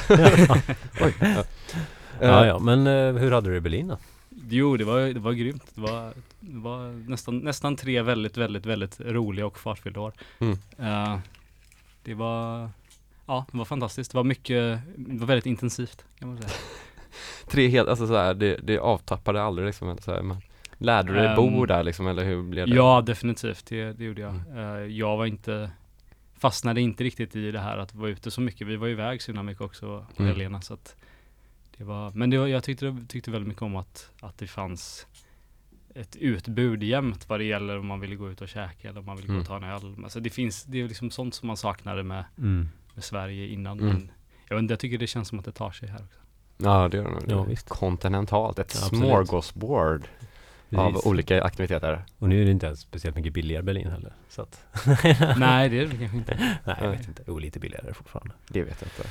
Oj. 1.02 1.14
Ja. 1.20 1.44
ja, 2.22 2.46
ja, 2.46 2.60
men 2.60 2.88
eh, 2.88 3.14
hur 3.22 3.32
hade 3.32 3.50
du 3.50 3.56
i 3.56 3.62
Berlin 3.62 3.88
då? 3.88 3.98
Jo, 4.50 4.78
det 4.78 4.84
var, 4.84 5.00
det 5.00 5.20
var 5.20 5.34
grymt. 5.34 5.72
Det 5.76 5.82
var, 5.82 6.14
det 6.40 6.60
var 6.60 7.10
nästan, 7.10 7.38
nästan 7.38 7.76
tre 7.76 8.02
väldigt, 8.02 8.38
väldigt, 8.38 8.66
väldigt 8.66 9.00
roliga 9.00 9.46
och 9.46 9.60
fartfyllda 9.60 10.00
år. 10.00 10.14
Mm. 10.40 10.58
Eh, 10.78 11.20
det 12.04 12.14
var, 12.14 12.70
ja, 13.26 13.46
det 13.52 13.58
var 13.58 13.66
fantastiskt. 13.66 14.12
Det 14.12 14.18
var 14.18 14.24
mycket, 14.24 14.80
det 14.98 15.18
var 15.18 15.28
väldigt 15.28 15.46
intensivt 15.46 16.06
kan 16.20 16.28
man 16.28 16.38
säga. 16.38 16.50
Tre 17.50 17.68
helt, 17.68 17.90
alltså 17.90 18.08
såhär, 18.08 18.34
det, 18.34 18.60
det 18.64 18.80
avtappade 18.80 19.44
aldrig 19.44 19.66
liksom, 19.66 19.90
eller 19.90 20.02
så 20.02 20.12
här, 20.12 20.22
men 20.22 20.38
Lärde 20.78 21.14
du 21.14 21.20
dig 21.20 21.36
bo 21.36 21.48
Ehm, 21.48 21.68
där 21.68 21.84
liksom, 21.84 22.08
eller 22.08 22.24
hur 22.24 22.44
blev 22.44 22.68
det? 22.70 22.76
Ja, 22.76 23.02
definitivt. 23.02 23.66
Det, 23.66 23.94
det 23.94 24.04
gjorde 24.04 24.22
jag. 24.22 24.36
Mm. 24.36 24.58
Eh, 24.58 24.98
jag 24.98 25.18
var 25.18 25.26
inte, 25.26 25.72
fastnade 26.38 26.82
inte 26.82 27.04
riktigt 27.04 27.36
i 27.36 27.52
det 27.52 27.60
här 27.60 27.78
att 27.78 27.96
vara 27.96 28.10
ute 28.10 28.32
så 28.32 28.42
mycket. 28.42 28.68
Vi 28.68 28.76
var 28.76 28.88
iväg 28.88 29.22
så 29.22 29.32
himla 29.32 29.44
mycket 29.44 29.62
också 29.62 30.06
på 30.16 30.24
Mm. 30.24 30.32
helgerna. 30.32 30.62
Så 30.62 30.74
att 30.74 30.96
det 31.78 31.84
var, 31.84 32.12
men 32.12 32.30
det 32.30 32.38
var, 32.38 32.48
jag 32.48 32.64
tyckte, 32.64 32.96
tyckte 33.08 33.32
väldigt 33.32 33.48
mycket 33.48 33.62
om 33.64 33.76
att, 33.76 34.12
att 34.22 34.38
det 34.38 34.48
fanns 34.48 35.08
ett 35.96 36.16
utbud 36.16 36.84
jämt 36.84 37.30
vad 37.30 37.40
det 37.40 37.44
gäller 37.44 37.80
om 37.80 37.88
man 37.88 38.00
ville 38.00 38.16
gå 38.16 38.30
ut 38.32 38.42
och 38.42 38.48
käka 38.48 38.90
eller 38.90 39.00
om 39.00 39.06
man 39.06 39.16
ville 39.16 39.28
gå 39.28 39.34
Mm. 39.34 39.42
och 39.42 39.48
ta 39.48 39.58
en 39.58 39.64
öl. 39.64 39.96
Alltså 40.04 40.20
det 40.20 40.30
finns, 40.30 40.64
det 40.64 40.82
är 40.82 40.88
liksom 40.88 41.12
sånt 41.12 41.34
som 41.36 41.48
man 41.48 41.58
saknade 41.58 42.04
med, 42.04 42.26
Mm. 42.38 42.70
med 42.94 43.04
Sverige 43.04 43.48
innan. 43.48 43.80
Mm. 43.80 43.94
Men 43.94 44.12
jag, 44.50 44.60
inte, 44.60 44.72
jag 44.72 44.80
tycker 44.80 44.98
det 44.98 45.08
känns 45.08 45.28
som 45.28 45.40
att 45.40 45.46
det 45.46 45.52
tar 45.52 45.72
sig 45.72 45.90
här 45.90 46.00
också. 46.04 46.20
Ja 46.58 46.88
det 46.88 46.98
gör 46.98 47.04
det 47.04 47.10
nog. 47.12 47.24
Ja, 47.28 47.44
visst. 47.44 47.70
Kontinentalt, 47.70 48.60
ett 48.60 48.76
Ja, 48.76 48.82
smorgasbord 48.88 50.08
av 50.76 50.92
Precis. 50.92 51.06
olika 51.06 51.44
aktiviteter. 51.44 52.06
Och 52.20 52.30
nu 52.30 52.42
är 52.42 52.46
det 52.46 52.52
inte 52.52 52.66
ens 52.66 52.80
speciellt 52.80 53.16
mycket 53.16 53.34
billigare 53.34 53.64
Berlin 53.64 53.88
heller. 53.92 54.14
Så 54.30 54.42
att, 54.42 54.66
Nej, 55.38 55.70
det 55.70 55.80
är 55.80 55.86
det 55.88 55.98
kanske 55.98 56.18
inte. 56.18 56.58
nej 56.66 56.76
jag 56.82 56.90
vet 56.90 57.08
inte. 57.08 57.24
Jo, 57.28 57.40
lite 57.40 57.60
billigare 57.60 57.94
fortfarande. 57.94 58.34
Det 58.48 58.64
vet 58.64 58.82
jag 58.82 58.88
inte. 58.88 59.10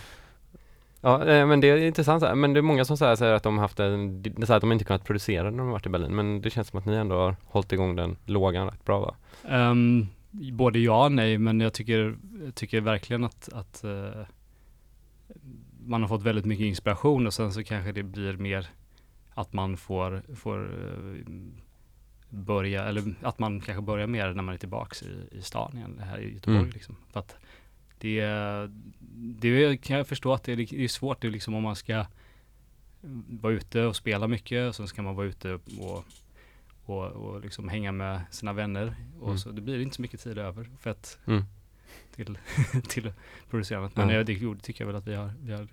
Ja, 1.05 1.27
eh, 1.27 1.47
men 1.47 1.61
det 1.61 1.71
är 1.71 1.77
intressant, 1.77 2.21
så 2.21 2.27
här, 2.27 2.35
men 2.35 2.53
det 2.53 2.61
är 2.61 2.63
många 2.63 2.85
som 2.85 2.97
säger, 2.97 3.17
säger 3.17 3.35
att 3.35 3.43
de 3.43 3.55
har 3.55 3.63
haft 3.65 3.81
en, 3.81 4.25
så 4.25 4.47
här 4.47 4.57
att 4.57 4.61
de 4.61 4.73
inte 4.73 4.85
kunnat 4.85 5.05
producera 5.05 5.51
när 5.51 5.59
de 5.59 5.71
varit 5.71 5.87
i 5.87 5.89
Berlin, 5.89 6.15
men 6.17 6.41
det 6.41 6.51
känns 6.51 6.69
som 6.69 6.79
att 6.79 6.87
ni 6.87 6.95
ändå 6.95 7.15
har 7.15 7.37
hållit 7.45 7.73
igång 7.73 7.97
den 7.97 8.17
lågan 8.25 8.67
rätt 8.71 8.85
bra 8.85 9.01
va? 9.01 9.15
Ehm, 9.49 10.07
både 10.31 10.79
ja 10.79 11.05
och 11.05 11.13
nej, 11.13 11.39
men 11.39 11.61
jag 11.61 11.73
tycker, 11.73 12.17
tycker 12.55 12.81
verkligen 12.81 13.25
att, 13.25 13.49
att 13.53 13.85
eh, 13.85 14.27
man 15.87 16.01
har 16.03 16.09
fått 16.09 16.23
väldigt 16.23 16.45
mycket 16.45 16.65
inspiration 16.67 17.27
och 17.27 17.35
sen 17.35 17.53
så 17.53 17.65
kanske 17.65 17.93
det 17.93 18.03
blir 18.03 18.37
mer 18.37 18.67
att 19.35 19.53
man 19.53 19.77
får, 19.77 20.23
får 20.35 20.59
eh, 20.63 21.27
börja, 22.29 22.85
eller 22.85 23.03
att 23.23 23.39
man 23.39 23.61
kanske 23.61 23.83
börjar 23.83 24.07
mer 24.07 24.33
när 24.33 24.43
man 24.43 24.55
är 24.55 24.59
tillbaks 24.59 25.03
i, 25.03 25.29
i 25.39 25.43
stan 25.43 25.77
igen, 25.77 26.03
här 26.05 26.19
i 26.19 26.35
Göteborg 26.35 26.59
Mm. 26.59 26.71
liksom. 26.71 26.97
För 27.13 27.21
att 27.21 27.37
det, 27.99 28.21
det 29.17 29.77
kan 29.77 29.97
jag 29.97 30.07
förstå 30.07 30.33
att 30.33 30.43
det 30.45 30.53
är, 30.53 30.57
det 30.57 30.85
är 30.85 30.89
svårt, 30.89 31.21
det 31.21 31.27
är 31.27 31.31
liksom 31.33 31.55
om 31.55 31.63
man 31.63 31.77
ska 31.77 32.07
vara 33.41 33.53
ute 33.53 33.83
och 33.85 33.97
spela 33.97 34.29
mycket 34.29 34.69
och 34.69 34.75
sen 34.75 34.89
ska 34.89 35.03
man 35.03 35.15
vara 35.17 35.27
ute 35.27 35.59
och 35.81 36.05
och, 36.87 37.05
och 37.07 37.41
liksom 37.41 37.69
hänga 37.69 37.93
med 37.93 38.21
sina 38.31 38.53
vänner. 38.53 38.97
Och 39.21 39.27
Mm. 39.29 39.39
så 39.39 39.51
det 39.51 39.61
blir 39.61 39.81
inte 39.81 39.97
så 39.97 40.03
mycket 40.03 40.21
tid 40.21 40.39
över 40.39 40.71
för 40.81 40.91
att 40.91 41.19
Mm. 41.27 41.45
till, 42.15 42.39
till 42.89 43.13
producerandet. 43.51 43.97
Men 43.97 44.09
ja. 44.09 44.25
det 44.25 44.25
tycker 44.63 44.85
jag 44.85 44.87
väl 44.87 44.97
att 44.97 45.07
vi 45.07 45.15
har, 45.15 45.33
vi 45.43 45.53
har 45.53 45.69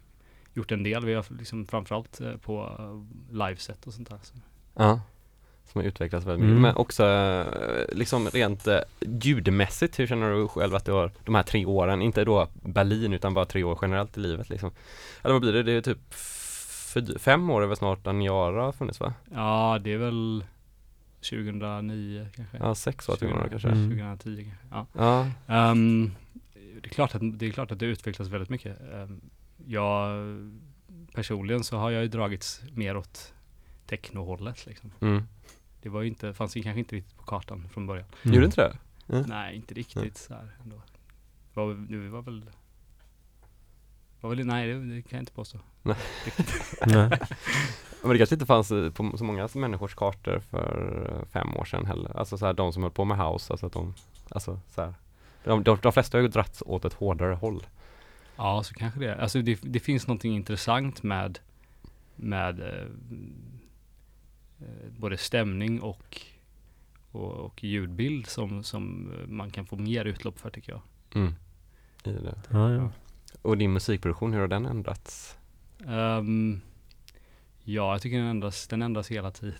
gjort 0.53 0.71
en 0.71 0.83
del. 0.83 1.05
Vi 1.05 1.13
har 1.13 1.25
liksom 1.37 1.65
framförallt 1.67 2.21
eh, 2.21 2.37
på 2.37 2.75
eh, 2.79 3.35
liveset 3.37 3.87
och 3.87 3.93
sånt 3.93 4.09
där. 4.09 4.19
Så. 4.23 4.33
Ja. 4.73 5.01
Som 5.71 5.81
har 5.81 5.87
utvecklats 5.87 6.25
väldigt 6.25 6.39
mycket. 6.39 6.51
Mm. 6.51 6.61
Men 6.61 6.75
också 6.75 7.05
eh, 7.05 7.97
liksom 7.97 8.29
rent 8.29 8.67
eh, 8.67 8.79
ljudmässigt, 8.99 9.99
hur 9.99 10.07
känner 10.07 10.31
du 10.31 10.47
själv 10.47 10.75
att 10.75 10.85
du 10.85 10.91
har 10.91 11.11
de 11.25 11.35
här 11.35 11.43
tre 11.43 11.65
åren, 11.65 12.01
inte 12.01 12.23
då 12.23 12.47
Berlin 12.53 13.13
utan 13.13 13.33
bara 13.33 13.45
tre 13.45 13.63
år 13.63 13.79
generellt 13.81 14.17
i 14.17 14.19
livet 14.19 14.49
liksom? 14.49 14.71
Eller 15.21 15.33
vad 15.33 15.41
blir 15.41 15.53
det? 15.53 15.63
Det 15.63 15.71
är 15.71 15.81
typ 15.81 16.13
fem 17.19 17.49
år 17.49 17.63
är 17.63 17.67
väl 17.67 17.77
snart 17.77 18.07
Aniara 18.07 18.63
har 18.63 18.71
funnits 18.71 18.99
va? 18.99 19.13
Ja, 19.33 19.79
det 19.83 19.93
är 19.93 19.97
väl 19.97 20.45
2009 21.29 22.27
kanske. 22.35 22.57
Ja, 22.57 22.75
sex 22.75 23.09
år 23.09 23.15
till 23.15 23.31
och 23.31 23.37
med 23.37 23.49
kanske. 23.49 23.67
Mm. 23.67 23.89
2010 23.89 24.43
kanske. 24.43 24.67
Ja. 24.71 24.87
Ja. 24.93 25.27
Ehm, 25.55 26.11
det, 26.81 26.87
är 26.87 26.89
klart 26.89 27.15
att, 27.15 27.39
det 27.39 27.45
är 27.45 27.51
klart 27.51 27.71
att 27.71 27.79
det 27.79 27.85
utvecklas 27.85 28.27
väldigt 28.27 28.49
mycket. 28.49 28.77
Um, 28.93 29.21
jag 29.65 30.11
personligen 31.13 31.63
så 31.63 31.77
har 31.77 31.91
jag 31.91 32.01
ju 32.01 32.07
dragits 32.07 32.61
mer 32.73 32.97
åt 32.97 33.33
technohållet 33.85 34.65
liksom. 34.65 34.91
Mm. 35.01 35.23
Det 35.81 35.89
var 35.89 36.01
ju 36.01 36.07
inte, 36.07 36.33
fanns 36.33 36.57
ju 36.57 36.63
kanske 36.63 36.79
inte 36.79 36.95
riktigt 36.95 37.17
på 37.17 37.23
kartan 37.23 37.69
från 37.73 37.87
början. 37.87 38.05
Mm. 38.23 38.35
Gjorde 38.35 38.45
inte 38.45 38.61
det? 39.07 39.25
Nej, 39.27 39.55
inte 39.55 39.73
riktigt 39.73 40.17
så 40.17 40.33
här 40.33 40.55
ändå. 40.63 40.81
Det 41.53 41.59
var, 41.59 41.73
det 41.73 42.09
var 42.09 42.21
väl 42.21 42.45
var 44.21 44.35
väl, 44.35 44.45
nej 44.45 44.67
det, 44.67 44.95
det 44.95 45.01
kan 45.01 45.17
jag 45.17 45.21
inte 45.21 45.31
påstå. 45.31 45.59
Nej. 45.83 47.09
Men 48.01 48.11
det 48.11 48.17
kanske 48.17 48.35
inte 48.35 48.45
fanns 48.45 48.71
eh, 48.71 48.91
på 48.91 49.17
så 49.17 49.23
många 49.23 49.49
människors 49.53 49.95
kartor 49.95 50.39
för 50.39 51.07
eh, 51.11 51.25
fem 51.31 51.57
år 51.57 51.65
sedan 51.65 51.85
heller. 51.85 52.17
Alltså 52.17 52.37
så 52.37 52.45
här, 52.45 52.53
de 52.53 52.73
som 52.73 52.83
höll 52.83 52.91
på 52.91 53.05
med 53.05 53.17
house, 53.17 53.53
alltså 53.53 53.65
att 53.65 53.73
de, 53.73 53.93
alltså 54.29 54.59
så 54.67 54.81
här. 54.81 54.93
De, 55.43 55.63
de, 55.63 55.77
de 55.81 55.91
flesta 55.91 56.17
har 56.17 56.21
ju 56.21 56.27
dragits 56.27 56.63
åt 56.65 56.85
ett 56.85 56.93
hårdare 56.93 57.33
håll. 57.33 57.63
Ja, 58.35 58.63
så 58.63 58.73
kanske 58.73 58.99
det. 58.99 59.15
Alltså 59.15 59.41
det, 59.41 59.59
det 59.61 59.79
finns 59.79 60.07
någonting 60.07 60.35
intressant 60.35 61.03
med, 61.03 61.39
med 62.15 62.59
eh, 62.59 62.87
både 64.99 65.17
stämning 65.17 65.81
och, 65.81 66.21
och, 67.11 67.31
och 67.33 67.63
ljudbild 67.63 68.27
som, 68.27 68.63
som 68.63 69.11
eh, 69.19 69.27
man 69.27 69.51
kan 69.51 69.65
få 69.65 69.75
mer 69.75 70.05
utlopp 70.05 70.39
för 70.39 70.49
tycker 70.49 70.71
jag. 70.71 70.81
Mm. 71.15 71.33
I 72.03 72.09
det. 72.11 72.41
Ja, 72.49 72.71
ja. 72.73 72.89
Och 73.41 73.57
din 73.57 73.73
musikproduktion, 73.73 74.33
hur 74.33 74.39
har 74.39 74.47
den 74.47 74.65
ändrats? 74.65 75.37
Ehm, 75.87 76.61
ja, 77.63 77.91
jag 77.91 78.01
tycker 78.01 78.17
den 78.17 78.27
ändras, 78.27 78.67
den 78.67 78.81
ändras 78.81 79.11
hela 79.11 79.31
tiden. 79.31 79.55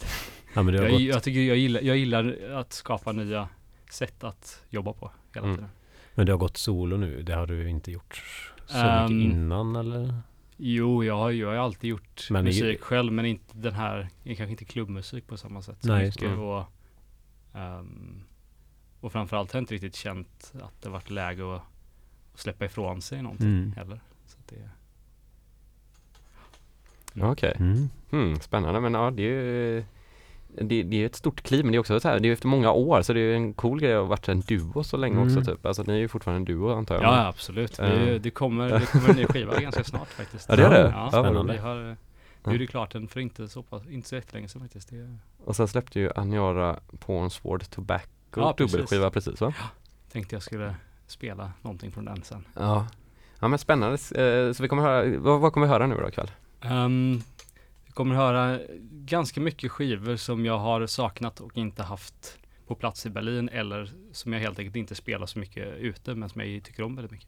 ja, 0.54 0.64
men 0.64 0.74
det 0.74 0.80
har 0.80 0.86
Jag, 0.86 0.92
gått, 0.94 1.02
jag, 1.02 1.24
tycker 1.24 1.40
jag 1.42 1.58
gillar, 1.58 1.82
jag 1.82 1.98
gillar 1.98 2.38
att 2.54 2.74
skapa 2.74 3.12
nya 3.12 3.50
sätt 3.92 4.24
att 4.24 4.62
jobba 4.70 4.94
på 4.94 5.12
hela 5.36 5.46
Mm. 5.46 5.58
tiden. 5.58 5.70
men 6.16 6.26
du 6.26 6.32
har 6.32 6.40
gått 6.40 6.58
solo 6.58 6.98
nu. 6.98 7.22
Det 7.24 7.34
har 7.36 7.48
du 7.48 7.70
inte 7.70 7.92
gjort 7.92 8.24
så 8.68 8.78
Ehm, 8.78 9.18
mycket 9.18 9.34
innan 9.34 9.76
eller? 9.76 10.16
Jo, 10.64 11.04
jag 11.04 11.18
har 11.18 11.30
ju 11.30 11.40
jag 11.42 11.48
har 11.50 11.56
alltid 11.56 11.90
gjort 11.90 12.28
Men 12.30 12.44
musik 12.46 12.82
själv, 12.82 13.14
men 13.14 13.26
inte 13.26 13.58
den 13.58 13.74
här, 13.74 14.10
kanske 14.24 14.48
inte 14.52 14.66
klubbmusik 14.66 15.28
på 15.28 15.38
samma 15.38 15.62
sätt. 15.62 15.78
så 15.82 15.88
Nej, 15.88 16.06
just 16.06 16.22
mycket 16.22 16.38
det. 16.38 16.42
Och, 16.44 16.64
ehm, 17.54 18.24
och 19.00 19.12
framförallt 19.12 19.52
har 19.52 19.58
jag 19.58 19.62
inte 19.62 19.74
riktigt 19.74 19.96
känt 19.96 20.54
att 20.62 20.82
det 20.82 20.90
varit 20.90 21.10
läge 21.10 21.56
att, 21.56 21.62
släppa 22.36 22.66
ifrån 22.66 23.02
sig 23.02 23.22
någonting 23.22 23.48
Mm. 23.48 23.72
heller. 23.72 24.00
Så 24.26 24.38
att 24.40 24.48
det, 24.48 24.70
Okej, 27.26 27.56
Mm. 27.60 27.90
hmm, 28.12 28.40
spännande 28.40 28.80
men 28.80 28.94
ja 28.94 29.12
det 29.12 29.24
är 29.24 29.28
ju 29.44 29.84
det, 30.62 30.84
det 30.84 31.02
är 31.02 31.06
ett 31.06 31.16
stort 31.16 31.42
kliv 31.42 31.66
men 31.66 31.72
det 31.72 31.78
är 31.78 31.80
också 31.80 32.00
så 32.00 32.08
här, 32.10 32.20
det 32.20 32.28
är 32.30 32.34
efter 32.34 32.48
många 32.48 32.72
år 32.72 33.02
så 33.02 33.14
det 33.14 33.20
är 33.20 33.34
en 33.36 33.54
cool 33.54 33.80
grej 33.80 33.94
att 33.94 34.00
ha 34.02 34.06
varit 34.08 34.28
en 34.30 34.40
duo 34.42 34.84
så 34.84 34.98
länge 34.98 35.16
Mm. 35.22 35.28
också 35.38 35.52
typ. 35.52 35.66
Alltså 35.66 35.84
ni 35.84 35.94
är 35.94 35.98
ju 35.98 36.08
fortfarande 36.08 36.38
en 36.38 36.46
duo 36.58 36.74
antar 36.74 36.96
jag. 36.96 37.04
ja, 37.04 37.28
absolut. 37.28 37.80
Vi, 37.80 37.84
Eh. 38.16 38.22
det, 38.22 38.30
kommer, 38.30 38.70
det 38.80 38.86
kommer 38.92 39.10
en 39.10 39.16
ny 39.16 39.26
skiva 39.26 39.60
ganska 39.60 39.84
snart 39.84 40.08
faktiskt. 40.08 40.50
Ja, 40.50 40.56
det 40.56 40.64
är 40.66 40.70
det? 40.70 40.80
Ja, 40.96 41.10
Ja, 41.14 41.24
spännande. 41.24 41.54
Vi 41.54 41.60
har 41.60 41.96
vi 42.44 42.52
gjorde 42.52 42.68
klart 42.68 42.92
den 42.92 43.08
för 43.08 43.20
inte 43.20 43.48
så, 43.48 43.64
pass, 43.64 43.82
inte 43.90 44.08
så 44.10 44.16
jättelänge 44.16 44.48
sedan 44.48 44.62
faktiskt. 44.62 44.90
Det, 44.90 45.18
Och 45.46 45.56
sen 45.56 45.68
släppte 45.68 46.00
ju 46.00 46.12
Aniara 46.16 46.80
Pornsword 47.00 47.70
Tobacco 47.70 48.06
Ja, 48.36 48.54
precis. 48.54 48.72
dubbelskiva 48.72 49.10
precis 49.10 49.42
va? 49.42 49.54
tänkte 50.12 50.36
jag 50.36 50.44
skulle 50.44 50.76
spela 51.08 51.52
någonting 51.62 51.92
från 51.92 52.06
den 52.06 52.24
sen. 52.24 52.46
Ja. 52.56 52.88
Ja 53.40 53.48
men 53.48 53.60
spännande, 53.60 53.94
Eh, 53.96 54.54
så 54.54 54.64
vi 54.64 54.68
kommer 54.70 54.84
höra, 54.84 55.18
vad, 55.20 55.40
vad 55.40 55.54
kommer 55.54 55.68
vi 55.68 55.74
höra 55.74 55.88
nu 55.88 55.96
då 55.96 56.08
ikväll? 56.10 56.32
Um, 56.72 57.24
kommer 58.02 58.16
höra 58.16 58.60
ganska 58.92 59.42
mycket 59.42 59.72
skivor 59.72 60.16
som 60.16 60.46
jag 60.46 60.58
har 60.58 60.88
saknat 60.88 61.40
och 61.40 61.58
inte 61.58 61.84
haft 61.84 62.38
på 62.68 62.76
plats 62.76 63.06
i 63.06 63.10
Berlin 63.10 63.50
eller 63.50 63.92
som 64.12 64.34
jag 64.34 64.40
helt 64.40 64.60
enkelt 64.60 64.76
inte 64.76 64.96
spelar 64.96 65.26
så 65.26 65.40
mycket 65.40 65.78
ute 65.78 66.16
men 66.16 66.30
som 66.30 66.42
jag 66.42 66.64
tycker 66.64 66.84
om 66.84 66.96
väldigt 66.96 67.12
mycket. 67.12 67.28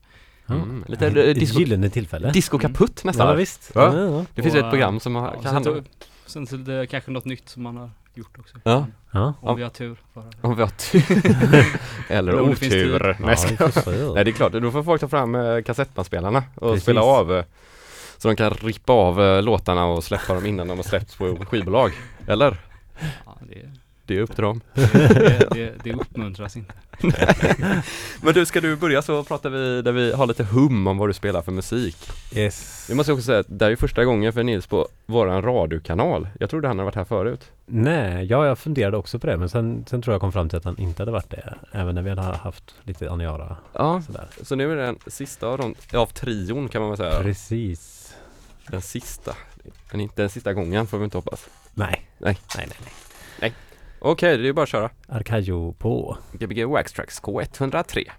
Mm, 0.50 0.84
lite, 0.88 1.08
eh, 1.08 1.36
disco, 1.36 1.60
gyllene 1.60 1.90
tillfälle. 1.90 2.32
disco 2.32 2.58
kaputt 2.60 3.04
nästan. 3.04 3.28
Ja 3.28 3.34
visst. 3.34 3.72
Ja. 3.76 3.98
Ja, 3.98 4.04
ja. 4.04 4.26
Det 4.36 4.42
finns 4.42 4.56
ju 4.56 4.60
Och, 4.60 4.66
ett 4.66 4.72
program 4.72 5.00
som 5.00 5.16
har, 5.16 5.26
Ja, 5.28 5.32
kan 5.34 5.44
sen, 5.44 5.54
handla 5.54 5.72
så, 5.74 5.84
sen 6.26 6.48
så 6.48 6.56
det 6.56 6.74
är 6.74 6.86
kanske 6.86 7.12
något 7.12 7.26
nytt 7.26 7.50
som 7.50 7.64
man 7.64 7.78
har 7.78 7.90
gjort 8.14 8.40
också. 8.40 8.58
Ja. 8.64 8.88
ja. 9.12 9.34
Om 9.42 9.58
vi 9.58 9.64
har 9.64 9.70
tur. 9.70 9.98
Bara. 10.14 10.26
om 10.42 10.56
vi 10.56 10.62
har 10.62 10.70
tur 10.70 11.76
Eller 12.14 12.40
Om 12.40 12.50
det 12.50 12.56
finns 12.56 12.74
tid. 12.74 12.96
otur. 12.96 13.08
Ja, 13.20 13.26
Nej, 13.26 13.36
får 13.38 13.82
se. 13.82 14.14
Nej 14.14 14.24
det 14.26 14.32
är 14.32 14.34
klart, 14.34 14.52
då 14.52 14.72
får 14.72 14.84
folk 14.84 15.02
ta 15.02 15.08
fram 15.08 15.36
eh, 15.36 15.62
kassettbandspelarna 15.62 16.44
och 16.56 16.62
Precis. 16.72 16.84
spela 16.84 17.02
av 17.04 17.34
eh, 17.34 17.44
Så 18.24 18.30
de 18.30 18.36
kan 18.36 18.50
rippa 18.50 18.94
av 18.94 19.22
eh, 19.22 19.42
låtarna 19.42 19.86
och 19.86 20.04
släppa 20.04 20.34
dem 20.34 20.46
innan 20.46 20.68
de 20.68 20.78
har 20.78 20.84
släppts 20.84 21.16
på 21.16 21.46
skivbolag 21.50 21.92
Eller? 22.28 22.58
Ja, 23.26 23.38
det, 23.50 23.70
Det 24.06 24.18
är 24.18 24.22
upp 24.22 24.36
till 24.36 24.44
dem 24.44 24.62
det, 24.74 25.48
det, 25.52 25.74
det 25.84 25.94
uppmuntras 25.94 26.56
inte. 26.56 26.74
Men 28.22 28.34
du, 28.34 28.46
ska 28.46 28.62
du 28.62 28.76
börja 28.76 29.02
så 29.02 29.24
pratar 29.24 29.50
vi 29.50 29.82
där 29.82 29.92
vi 29.92 30.14
har 30.14 30.28
lite 30.28 30.44
hum 30.44 30.88
om 30.88 30.98
vad 30.98 31.10
du 31.10 31.14
spelar 31.14 31.42
för 31.42 31.52
musik 31.52 31.98
Yes. 32.36 32.86
Vi 32.90 32.96
måste 32.96 33.12
också 33.14 33.24
säga 33.24 33.40
att 33.40 33.46
det 33.50 33.66
här 33.66 33.72
är 33.72 33.76
första 33.76 34.06
gången 34.06 34.34
för 34.34 34.44
Nils 34.44 34.68
på 34.68 34.88
våran 35.06 35.42
radiokanal 35.42 36.28
Jag 36.40 36.50
trodde 36.50 36.68
han 36.68 36.80
hade 36.80 36.86
varit 36.86 36.96
här 36.96 37.06
förut 37.06 37.52
Nej, 37.66 38.26
ja 38.26 38.46
jag 38.48 38.60
funderade 38.60 38.98
också 38.98 39.20
på 39.20 39.28
det 39.28 39.38
men 39.38 39.50
sen, 39.50 39.86
sen 39.90 40.02
tror 40.02 40.14
jag 40.14 40.22
kom 40.22 40.32
fram 40.32 40.50
till 40.50 40.58
att 40.58 40.66
han 40.66 40.78
inte 40.80 41.02
hade 41.02 41.12
varit 41.12 41.30
det. 41.30 41.54
Även 41.72 41.96
när 41.96 42.02
vi 42.02 42.10
hade 42.10 42.22
haft 42.22 42.76
lite 42.84 43.12
Aniara 43.12 43.58
Ja, 43.74 44.02
sådär. 44.02 44.28
så 44.42 44.56
nu 44.56 44.72
är 44.72 44.76
det 44.76 44.86
den 44.86 44.98
sista 45.08 45.48
av 45.48 45.58
de, 45.58 45.76
av 45.98 46.06
trion 46.06 46.70
kan 46.70 46.82
man 46.82 46.90
väl 46.92 46.98
säga 46.98 47.22
Precis. 47.24 48.03
Den 48.68 48.82
sista 48.82 49.36
inte 49.94 50.22
den 50.22 50.30
sista 50.30 50.54
gången 50.54 50.88
får 50.88 50.98
vi 50.98 51.04
inte 51.04 51.18
hoppas 51.18 51.50
Nej. 51.74 52.08
Nej. 52.18 52.38
Nej, 52.58 52.68
nej, 52.70 52.78
nej. 53.40 53.54
Okej, 54.00 54.38
det 54.38 54.48
är 54.48 54.54
bara 54.54 54.64
att 54.64 54.70
köra 54.70 54.90
Arcajo 55.08 55.74
på. 55.74 56.18
Gbg 56.32 56.66
Wax 56.66 56.94
Tracks 56.94 57.22
K103 57.22 58.10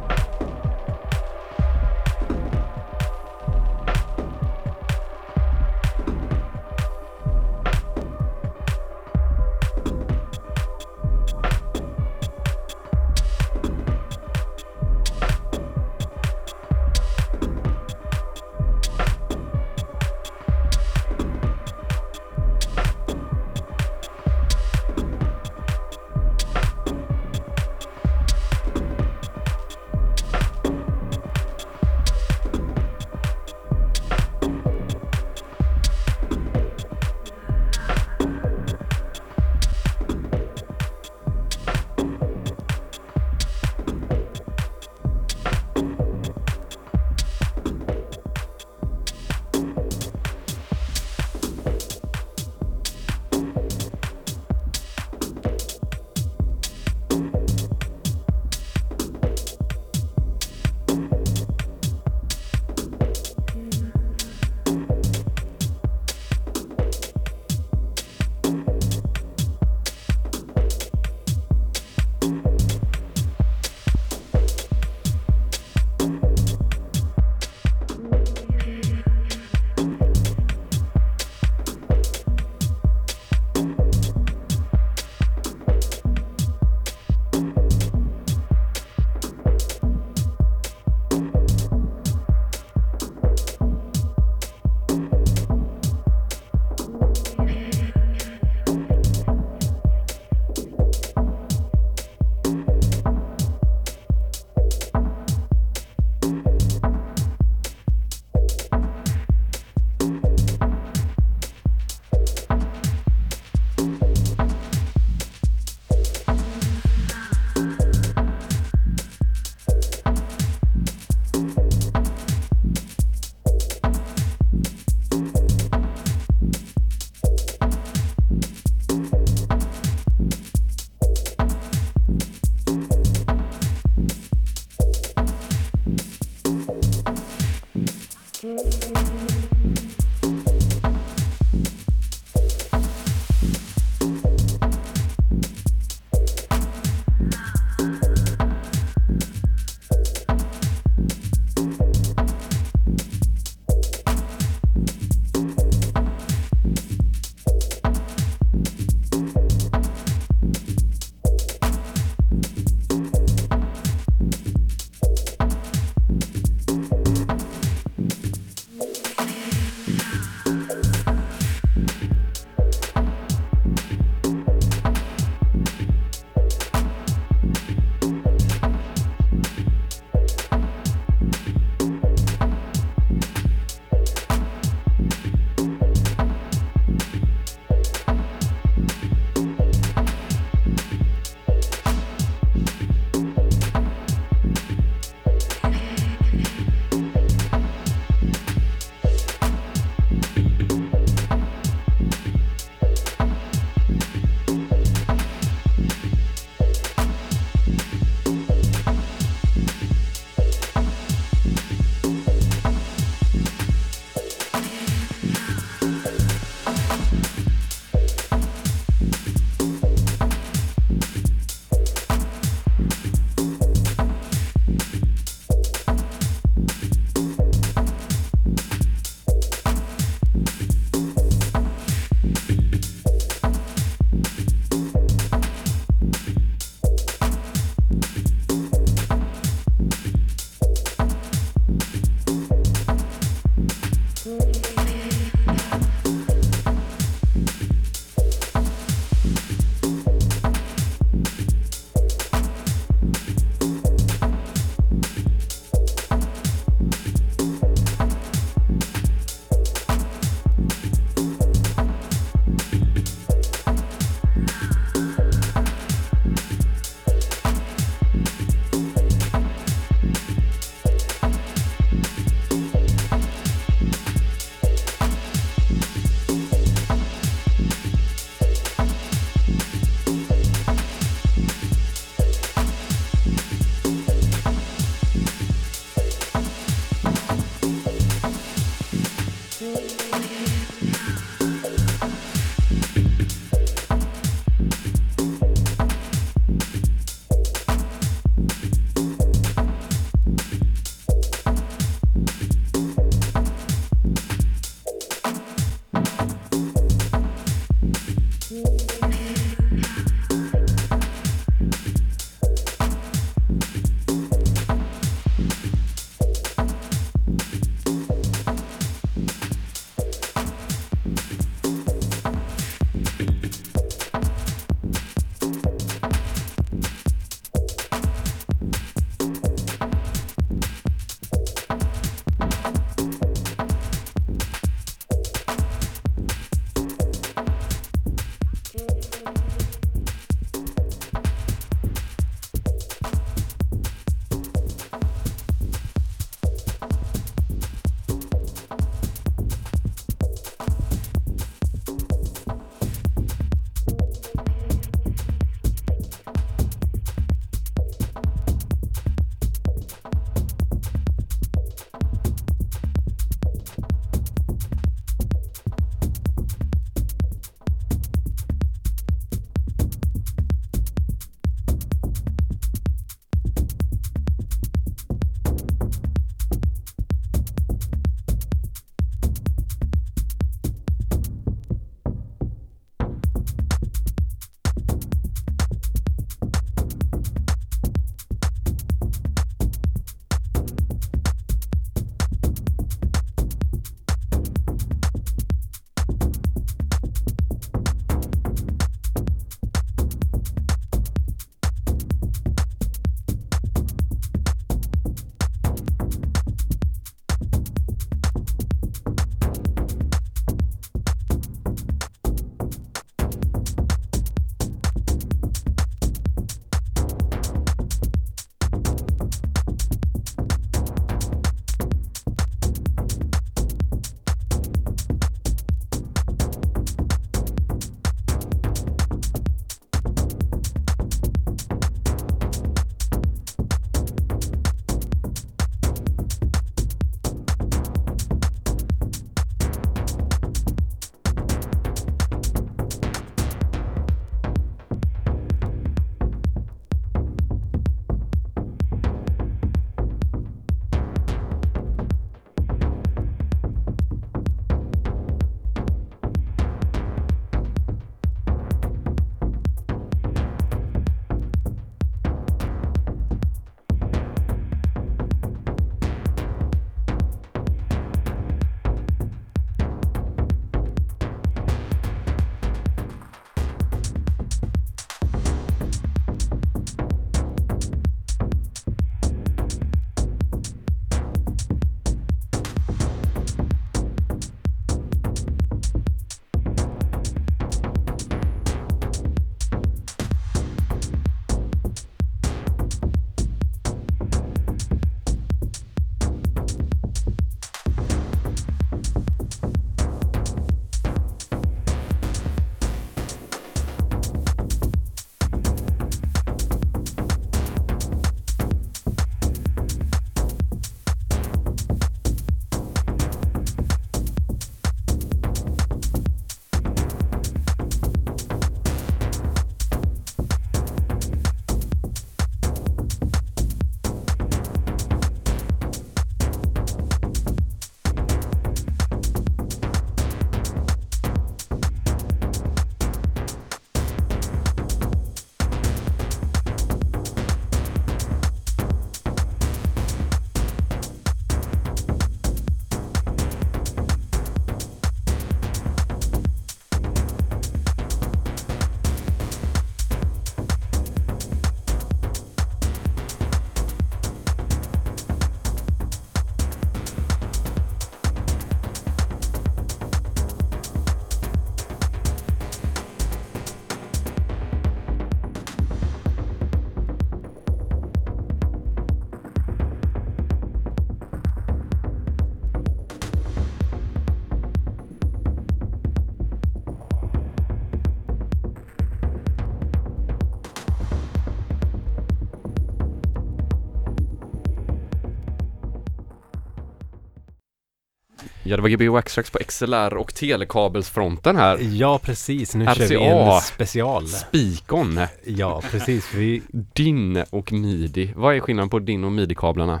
Ja 588.70 588.76
det 588.76 588.82
var 588.82 588.88
Gbg 588.88 589.08
Waxtrax 589.10 589.50
på 589.50 589.58
XLR 589.58 590.14
och 590.14 590.34
telekabelsfronten 590.34 591.56
här. 591.56 591.78
Ja, 591.80 592.18
precis. 592.22 592.74
Nu 592.74 592.84
kör 592.84 593.08
vi 593.08 593.16
RCA. 593.16 593.54
en 593.54 593.60
special. 593.60 594.26
Spikon, 594.26 595.20
Ja, 595.46 595.82
precis. 595.90 596.34
Vi, 596.34 596.62
DIN 596.92 597.44
och 597.50 597.72
MIDI. 597.72 598.32
Vad 598.36 598.54
är 598.56 598.60
skillnaden 598.60 598.88
på 598.90 598.98
DIN 598.98 599.24
och 599.24 599.32
MIDI-kablarna? 599.32 600.00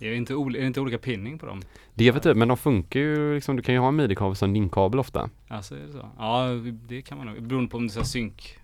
Är 0.00 0.10
det 0.10 0.16
inte, 0.16 0.34
ol- 0.34 0.56
är 0.56 0.60
det 0.60 0.66
inte 0.66 0.80
olika 0.80 0.98
pinning 0.98 1.38
på 1.38 1.46
dem? 1.46 1.62
Det 1.94 2.10
vet 2.10 2.24
jag, 2.24 2.36
men 2.36 2.48
de 2.48 2.56
funkar 2.56 3.00
ju 3.00 3.34
liksom, 3.34 3.56
du 3.56 3.62
kan 3.62 3.74
ju 3.74 3.80
ha 3.80 3.88
en 3.88 3.96
MIDI-kabel 3.96 4.36
som 4.36 4.52
DIN-kabel 4.54 5.00
ofta. 5.00 5.30
Alltså 5.48 5.74
är 5.74 5.78
det 5.78 5.92
så? 5.92 6.08
Ja, 6.18 6.48
det 6.88 7.02
kan 7.02 7.18
man 7.18 7.26
nog. 7.26 7.42
Beroende 7.42 7.70
på 7.70 7.76
om 7.76 7.88
det 7.88 8.00
är 8.00 8.04
synk. 8.04 8.58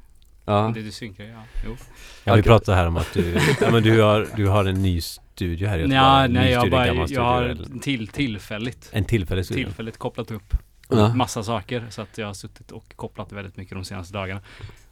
Ja. 0.45 0.65
Om 0.67 0.73
det 0.73 0.81
är 0.81 0.85
du 0.85 0.91
synkar, 0.93 1.25
ja. 1.25 1.43
Jo. 1.67 1.77
ja, 2.25 2.35
vi 2.35 2.43
pratade 2.43 2.77
här 2.77 2.87
om 2.87 2.97
att 2.97 3.13
du, 3.15 3.39
ja, 3.61 3.71
men 3.71 3.83
du, 3.83 4.01
har, 4.03 4.29
du 4.37 4.47
har 4.49 4.65
en 4.65 4.83
ny 4.83 5.01
studio 5.01 5.69
här 5.69 5.79
i 5.79 5.81
Göteborg. 5.81 6.25
En 6.25 6.33
ny 6.33 6.39
nej 6.39 6.51
jag, 6.53 6.61
studio, 6.61 6.77
bara, 6.79 7.07
jag 7.09 7.23
har 7.23 7.81
till, 7.83 8.09
tillfälligt, 8.09 8.89
En 8.93 9.05
tillfällig 9.05 9.45
studio. 9.45 9.65
tillfälligt 9.65 9.99
kopplat 9.99 10.31
upp 10.31 10.55
Ja. 10.89 11.15
massa 11.15 11.43
saker. 11.43 11.87
Så 11.91 12.03
att 12.03 12.19
jag 12.19 12.27
har 12.27 12.35
suttit 12.35 12.71
och 12.73 12.97
kopplat 12.97 13.33
väldigt 13.33 13.57
mycket 13.57 13.75
de 13.75 13.85
senaste 13.85 14.15
dagarna. 14.15 14.41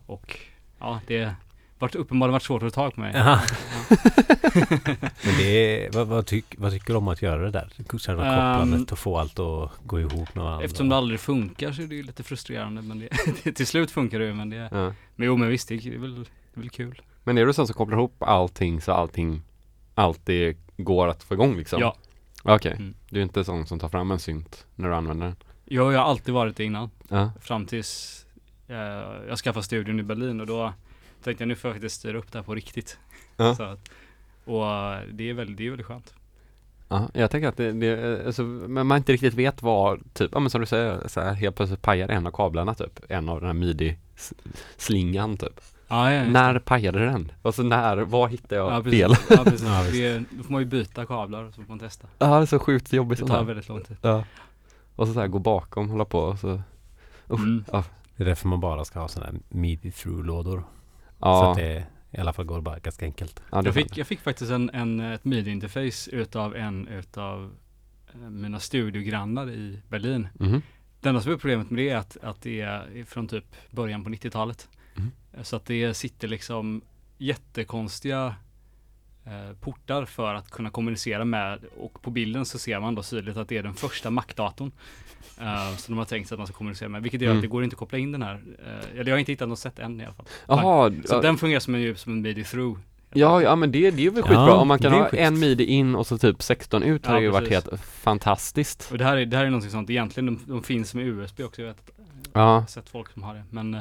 Och 0.06 0.38
ja, 0.78 1.00
det 1.06 1.34
varit 1.80 1.94
uppenbarligen 1.94 2.32
varit 2.32 2.42
svårt 2.42 2.62
att 2.62 2.74
ta 2.74 2.82
tag 2.82 2.94
på 2.94 3.00
mig. 3.00 3.16
Aha. 3.16 3.40
Men 5.24 5.36
det 5.38 5.84
är, 5.86 5.90
vad, 5.92 6.06
vad, 6.06 6.26
tyck, 6.26 6.44
vad 6.58 6.72
tycker 6.72 6.86
du 6.92 6.94
om 6.98 7.08
att 7.08 7.22
göra 7.22 7.42
det 7.42 7.50
där? 7.50 7.70
Själva 7.98 8.26
Ehm, 8.26 8.34
kopplandet 8.58 8.92
och 8.92 8.98
få 8.98 9.18
allt 9.18 9.38
att 9.38 9.70
gå 9.84 10.00
ihop 10.00 10.34
med 10.34 10.44
varandra. 10.44 10.64
Eftersom 10.64 10.88
det 10.88 10.96
aldrig 10.96 11.20
funkar 11.20 11.72
så 11.72 11.82
är 11.82 11.86
det 11.86 11.94
ju 11.94 12.02
lite 12.02 12.22
frustrerande. 12.22 12.82
Men 12.82 12.98
det, 13.44 13.52
till 13.54 13.66
slut 13.66 13.90
funkar 13.90 14.18
det 14.18 14.24
ju. 14.24 14.34
Men, 14.34 14.50
det, 14.50 14.56
Ja. 14.56 14.92
men 15.16 15.26
jo, 15.26 15.36
men 15.36 15.48
visst, 15.48 15.68
det 15.68 15.74
är 15.74 15.98
väl, 15.98 16.14
det 16.14 16.30
är 16.54 16.60
väl 16.60 16.70
kul. 16.70 17.02
Men 17.24 17.38
är 17.38 17.46
du 17.46 17.52
sån 17.52 17.66
som 17.66 17.74
kopplar 17.74 17.98
ihop 17.98 18.22
allting 18.22 18.80
så 18.80 18.92
allting 18.92 19.42
alltid 19.94 20.56
går 20.76 21.08
att 21.08 21.22
få 21.22 21.34
igång 21.34 21.56
liksom? 21.56 21.80
Ja. 21.80 21.96
Okej, 22.42 22.72
Mm. 22.78 22.94
du 23.10 23.18
är 23.18 23.22
inte 23.22 23.44
sån 23.44 23.66
som 23.66 23.78
tar 23.78 23.88
fram 23.88 24.10
en 24.10 24.18
synt 24.18 24.66
när 24.74 24.88
du 24.88 24.94
använder 24.94 25.26
den? 25.26 25.36
Jag, 25.64 25.92
jag 25.92 25.98
har 25.98 26.06
alltid 26.06 26.34
varit 26.34 26.56
det 26.56 26.64
innan. 26.64 26.90
Ja. 27.08 27.30
Fram 27.40 27.66
tills 27.66 28.24
eh, 28.68 28.76
jag 29.28 29.38
skaffade 29.38 29.64
studion 29.64 30.00
i 30.00 30.02
Berlin 30.02 30.40
och 30.40 30.46
då 30.46 30.72
tänkte 31.24 31.42
jag 31.42 31.48
nu 31.48 31.54
får 31.56 31.68
jag 31.68 31.74
faktiskt 31.76 31.96
styra 31.96 32.18
upp 32.18 32.32
det 32.32 32.38
här 32.38 32.44
på 32.44 32.54
riktigt. 32.54 32.98
Ja. 33.36 33.54
Så 33.56 33.62
att, 33.62 33.90
och 34.44 34.66
eh, 34.66 35.00
det 35.12 35.30
är 35.30 35.34
väldigt, 35.34 35.56
det 35.56 35.66
är 35.66 35.70
väldigt 35.70 35.86
skönt. 35.86 36.14
Ja, 36.88 37.08
jag 37.14 37.30
tänker 37.30 37.48
att 37.48 37.56
det, 37.56 37.72
det 37.72 38.26
alltså, 38.26 38.42
men 38.42 38.86
man 38.86 38.98
inte 38.98 39.12
riktigt 39.12 39.34
vet 39.34 39.62
vad, 39.62 40.14
typ, 40.14 40.30
ja 40.32 40.40
men 40.40 40.50
som 40.50 40.60
du 40.60 40.66
säger, 40.66 41.08
så 41.08 41.20
här, 41.20 41.32
helt 41.34 41.56
plötsligt 41.56 41.82
pajar 41.82 42.08
en 42.08 42.26
av 42.26 42.30
kablarna 42.30 42.74
typ, 42.74 43.00
en 43.08 43.28
av 43.28 43.40
den 43.40 43.46
här 43.46 43.54
midi-slingan 43.54 45.36
typ. 45.36 45.60
Ja, 45.88 46.12
ja, 46.12 46.24
När 46.24 46.54
det. 46.54 46.60
pajade 46.60 47.04
den? 47.04 47.32
Alltså 47.42 47.62
när, 47.62 47.96
vad 47.96 48.30
hittade 48.30 48.54
jag 48.54 48.72
ja, 48.72 48.82
fel? 48.90 49.14
Ja, 49.30 49.36
precis. 49.44 49.62
Ja, 49.66 49.82
det, 49.92 50.24
då 50.30 50.42
får 50.42 50.52
man 50.52 50.62
ju 50.62 50.66
byta 50.66 51.06
kablar 51.06 51.44
och 51.44 51.54
så 51.54 51.62
får 51.62 51.68
man 51.68 51.78
testa. 51.78 52.08
Ja, 52.18 52.26
det 52.26 52.44
är 52.44 52.46
så 52.46 52.58
sjukt 52.58 52.92
jobbigt 52.92 53.18
Det 53.18 53.26
tar 53.26 53.36
här. 53.36 53.44
väldigt 53.44 53.68
lång 53.68 53.82
tid. 53.82 53.96
Ja. 54.02 54.24
Och 54.96 55.06
så, 55.06 55.12
så 55.14 55.20
här, 55.20 55.26
gå 55.26 55.38
bakom, 55.38 55.90
hålla 55.90 56.04
på 56.04 56.18
och 56.18 56.38
så. 56.38 56.62
Usch. 57.30 57.38
Mm. 57.40 57.64
Ja. 57.72 57.84
Det 58.16 58.22
är 58.22 58.26
därför 58.26 58.48
man 58.48 58.60
bara 58.60 58.84
ska 58.84 59.00
ha 59.00 59.08
sådana 59.08 59.32
här 59.32 59.40
midi 59.48 59.92
through-lådor. 61.20 61.40
Så 61.40 61.44
Ja, 61.44 61.50
att 61.50 61.56
det 61.56 61.86
i 62.10 62.20
alla 62.20 62.32
fall 62.32 62.44
går 62.44 62.60
bara 62.60 62.78
ganska 62.78 63.04
enkelt. 63.06 63.42
ja, 63.52 63.62
Jag 63.64 63.74
fick, 63.74 63.96
jag 63.98 64.06
fick 64.06 64.20
faktiskt 64.20 64.50
en, 64.50 64.70
en, 64.70 65.00
ett 65.00 65.24
midi-interface 65.24 66.10
utav 66.10 66.56
en 66.56 66.88
utav 66.88 67.52
eh, 68.14 68.20
mina 68.30 68.60
studiogrannar 68.60 69.50
i 69.50 69.82
Berlin. 69.88 70.28
Mhm. 70.34 70.62
Det 71.00 71.08
enda 71.08 71.20
som 71.20 71.32
är 71.32 71.36
problemet 71.36 71.70
med 71.70 71.84
det 71.84 71.90
är 71.90 71.96
att, 71.96 72.16
att 72.22 72.42
det 72.42 72.60
är 72.60 73.04
från 73.04 73.28
typ 73.28 73.44
början 73.70 74.04
på 74.04 74.10
90-talet. 74.10 74.68
Mm. 74.96 75.10
Så 75.42 75.56
att 75.56 75.66
det 75.66 75.94
sitter 75.94 76.28
liksom 76.28 76.82
jättekonstiga 77.18 78.34
portar 79.60 80.04
för 80.04 80.34
att 80.34 80.50
kunna 80.50 80.70
kommunicera 80.70 81.24
med 81.24 81.58
och 81.78 82.02
på 82.02 82.10
bilden 82.10 82.44
så 82.46 82.58
ser 82.58 82.80
man 82.80 82.94
då 82.94 83.02
tydligt 83.02 83.36
att 83.36 83.48
det 83.48 83.56
är 83.58 83.62
den 83.62 83.74
första 83.74 84.10
Mac-datorn. 84.10 84.72
Uh, 85.40 85.76
som 85.76 85.94
de 85.94 85.98
har 85.98 86.04
tänkt 86.04 86.28
sig 86.28 86.34
att 86.34 86.38
man 86.38 86.46
ska 86.46 86.56
kommunicera 86.56 86.88
med. 86.88 87.02
Vilket 87.02 87.20
gör 87.20 87.28
Mm. 87.30 87.38
att 87.38 87.42
det 87.42 87.48
går 87.48 87.64
inte 87.64 87.74
att 87.74 87.78
koppla 87.78 87.98
in 87.98 88.12
den 88.12 88.22
här. 88.22 88.34
Uh, 88.34 88.90
eller 89.00 89.04
jag 89.04 89.14
har 89.14 89.18
inte 89.18 89.32
hittat 89.32 89.48
något 89.48 89.58
sätt 89.58 89.78
än 89.78 90.00
i 90.00 90.04
alla 90.04 90.14
fall. 90.14 90.26
Jaha, 90.48 90.92
Så 91.04 91.14
ja, 91.14 91.20
den 91.20 91.36
fungerar 91.38 91.60
som 91.60 91.74
en, 91.74 91.96
som 91.96 92.12
en 92.12 92.22
midi 92.22 92.44
through. 92.44 92.78
ja, 93.12 93.42
ja 93.42 93.56
men 93.56 93.72
det, 93.72 93.90
det 93.90 94.06
är 94.06 94.10
väl 94.10 94.22
skitbra. 94.22 94.34
Ja, 94.46 94.56
Om 94.56 94.68
man 94.68 94.78
kan 94.78 94.92
det 94.92 94.98
ha 94.98 95.08
schysst. 95.08 95.20
en 95.22 95.38
midi 95.40 95.64
in 95.64 95.94
och 95.94 96.06
så 96.06 96.18
typ 96.18 96.42
16 96.42 96.82
ut 96.82 97.02
Ja, 97.04 97.10
hade 97.10 97.22
ju 97.22 97.28
varit 97.30 97.48
precis. 97.48 97.70
helt 97.70 97.84
fantastiskt. 97.84 98.88
Och 98.92 98.98
det 98.98 99.04
här 99.04 99.16
är, 99.16 99.26
det 99.26 99.36
här 99.36 99.44
är 99.44 99.50
någonting 99.50 99.70
sånt 99.70 99.90
egentligen, 99.90 100.26
de, 100.26 100.40
de 100.46 100.62
finns 100.62 100.94
med 100.94 101.06
USB 101.06 101.40
också. 101.40 101.62
Jag 101.62 101.68
vet, 101.68 101.82
jag 102.32 102.42
Ja, 102.42 102.58
har 102.58 102.66
sett 102.66 102.88
folk 102.88 103.12
som 103.12 103.22
har 103.22 103.34
det. 103.34 103.44
Men 103.50 103.74
eh, 103.74 103.80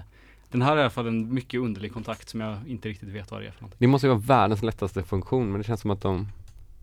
den 0.52 0.62
här 0.62 0.72
är 0.74 0.78
i 0.78 0.82
alla 0.82 0.90
fall 0.90 1.08
en 1.08 1.34
mycket 1.34 1.60
underlig 1.60 1.94
kontakt 1.94 2.30
som 2.30 2.42
jag 2.42 2.58
inte 2.68 2.90
riktigt 2.90 3.10
vet 3.10 3.32
vad 3.32 3.42
det 3.42 3.48
är 3.48 3.52
för 3.52 3.62
någonting. 3.62 3.78
det 3.80 3.88
måste 3.88 4.08
ju 4.08 4.14
vara 4.14 4.20
världens 4.20 4.64
lättaste 4.64 5.04
funktion 5.04 5.52
men 5.52 5.62
det 5.62 5.68
känns 5.68 5.82
som 5.82 5.92
att 5.92 6.02
de 6.02 6.28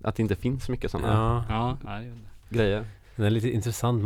att 0.02 0.16
det 0.16 0.22
inte 0.22 0.36
finns 0.36 0.64
så 0.64 0.72
mycket 0.72 0.90
sådana 0.90 1.08
Ja, 1.08 1.44
Ja, 1.48 1.76
nej, 1.84 2.12
grejer. 2.48 2.84
Det 3.16 3.26
är 3.26 3.30
lite 3.30 3.50
intressant. 3.50 4.04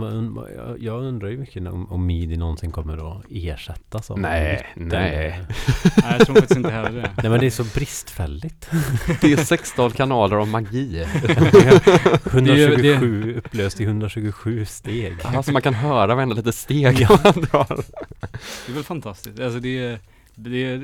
Jag- 0.79 1.03
undrar 1.05 1.29
ju 1.29 1.39
mycket 1.39 1.67
om, 1.69 1.93
om 1.93 2.07
midi 2.07 2.37
någonsin 2.37 2.71
kommer 2.71 3.19
att 3.19 3.25
ersättas 3.31 4.11
av 4.11 4.19
Nej, 4.19 4.67
nej. 4.77 5.41
nej, 5.97 6.17
jag 6.19 6.27
tror 6.27 6.35
faktiskt 6.37 6.57
inte 6.57 6.71
heller 6.71 6.91
det. 7.03 7.11
Nej 7.23 7.31
men 7.31 7.41
det 7.41 7.47
är 7.47 7.51
så 7.51 7.65
bristfälligt. 7.65 8.71
Det 9.21 9.33
är 9.33 9.37
16 9.37 9.91
kanaler 9.91 10.37
av 10.37 10.49
magi. 10.49 11.05
127 12.27 13.35
upplöst 13.37 13.81
i 13.81 13.85
127 13.85 14.65
steg. 14.65 15.17
Alltså 15.23 15.53
man 15.53 15.63
kan 15.63 15.75
höra 15.75 16.15
varenda 16.15 16.35
litet 16.35 16.55
steg 16.55 17.07
man 17.09 17.33
drar. 17.33 17.85
Det 18.67 18.73
är 18.73 18.75
väl 18.75 18.85
fantastiskt. 18.85 19.41
Alltså 19.41 19.61
det 19.61 19.79
är, 19.79 19.99
det 20.35 20.81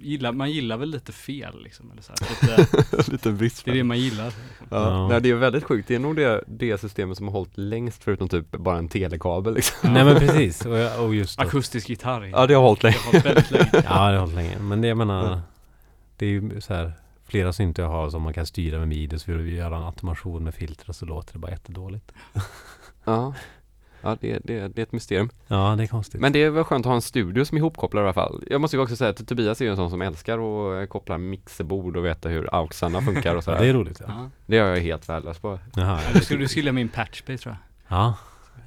gillar, 0.00 0.32
man 0.32 0.50
gillar 0.50 0.76
väl 0.76 0.90
lite 0.90 1.12
fel 1.12 1.62
liksom. 1.62 1.90
Eller 1.92 2.02
så 2.02 2.12
här. 2.12 2.58
Lite, 2.90 3.10
Lite 3.12 3.30
det 3.30 3.70
är 3.70 3.74
det 3.74 3.84
man 3.84 3.98
gillar. 3.98 4.32
Ja. 4.58 4.90
Ja. 4.90 5.08
Nej, 5.08 5.20
det 5.20 5.30
är 5.30 5.34
väldigt 5.34 5.64
sjukt. 5.64 5.88
Det 5.88 5.94
är 5.94 5.98
nog 5.98 6.16
det, 6.16 6.44
det 6.46 6.78
systemet 6.80 7.16
som 7.16 7.26
har 7.28 7.32
hållit 7.32 7.58
längst 7.58 8.04
förutom 8.04 8.28
typ 8.28 8.50
bara 8.50 8.78
en 8.78 8.88
telekabel 8.88 9.54
liksom. 9.54 9.92
Nej 9.92 10.04
men 10.04 10.16
precis. 10.18 10.66
Och, 10.66 10.78
jag, 10.78 11.04
och 11.04 11.14
just 11.14 11.38
då. 11.38 11.44
Akustisk 11.44 11.88
gitarr. 11.88 12.24
Ja, 12.24 12.46
det 12.46 12.54
har 12.54 12.62
hållit 12.62 12.80
Det 12.80 12.86
länge. 12.88 12.98
har 13.04 13.12
hållit 13.12 13.26
väldigt 13.26 13.50
länge. 13.50 13.70
Ja 13.72 13.80
det 14.10 14.16
har 14.16 14.16
hållit 14.18 14.34
länge. 14.34 14.58
Men 14.58 14.80
det 14.80 14.88
jag 14.88 14.96
menar. 14.96 15.24
Ja. 15.30 15.40
Det 16.16 16.26
är 16.26 16.30
ju 16.30 16.60
så 16.60 16.74
här. 16.74 16.92
Flera 17.26 17.52
syntar 17.52 17.82
jag 17.82 17.90
har 17.90 18.10
som 18.10 18.22
man 18.22 18.32
kan 18.34 18.46
styra 18.46 18.78
med 18.78 18.88
midi. 18.88 19.18
Så 19.18 19.32
vill 19.32 19.40
vi 19.40 19.54
göra 19.56 19.76
en 19.76 19.82
automation 19.82 20.44
med 20.44 20.54
filter 20.54 20.88
och 20.88 20.96
så 20.96 21.06
låter 21.06 21.32
det 21.32 21.38
bara 21.38 21.50
jättedåligt. 21.50 22.12
Ja, 23.04 23.34
ja 24.02 24.16
det, 24.20 24.38
det, 24.44 24.68
det 24.68 24.80
är 24.80 24.82
ett 24.82 24.92
mysterium. 24.92 25.30
Ja 25.46 25.74
det 25.78 25.82
är 25.82 25.86
konstigt. 25.86 26.20
Men 26.20 26.32
det 26.32 26.42
är 26.42 26.50
väl 26.50 26.64
skönt 26.64 26.86
att 26.86 26.90
ha 26.90 26.94
en 26.94 27.02
studio 27.02 27.44
som 27.44 27.56
är 27.56 27.60
ihopkopplad 27.60 28.02
i 28.02 28.04
alla 28.04 28.12
fall. 28.12 28.44
Jag 28.50 28.60
måste 28.60 28.76
ju 28.76 28.82
också 28.82 28.96
säga 28.96 29.10
att 29.10 29.26
Tobias 29.28 29.60
är 29.60 29.64
ju 29.64 29.70
en 29.70 29.76
sån 29.76 29.90
som 29.90 30.02
älskar 30.02 30.38
att 30.38 30.82
eh, 30.82 30.86
koppla 30.86 31.18
mixerbord 31.18 31.96
och 31.96 32.04
veta 32.04 32.28
hur 32.28 32.54
auxarna 32.54 33.00
funkar 33.02 33.34
och 33.36 33.44
sådär. 33.44 33.58
det 33.60 33.66
är 33.66 33.72
roligt 33.74 34.00
ja. 34.06 34.30
Det 34.46 34.58
är 34.58 34.64
jag 34.74 34.80
helt 34.80 35.08
värdelös 35.08 35.38
på. 35.38 35.58
Jaha, 35.74 36.00
Ja, 36.14 36.20
Du 36.38 36.48
skulle, 36.48 36.72
med 36.72 36.74
min 36.74 36.88
patchbay 36.88 37.38
tror 37.38 37.56
jag. 37.88 37.98
Ja. 37.98 38.14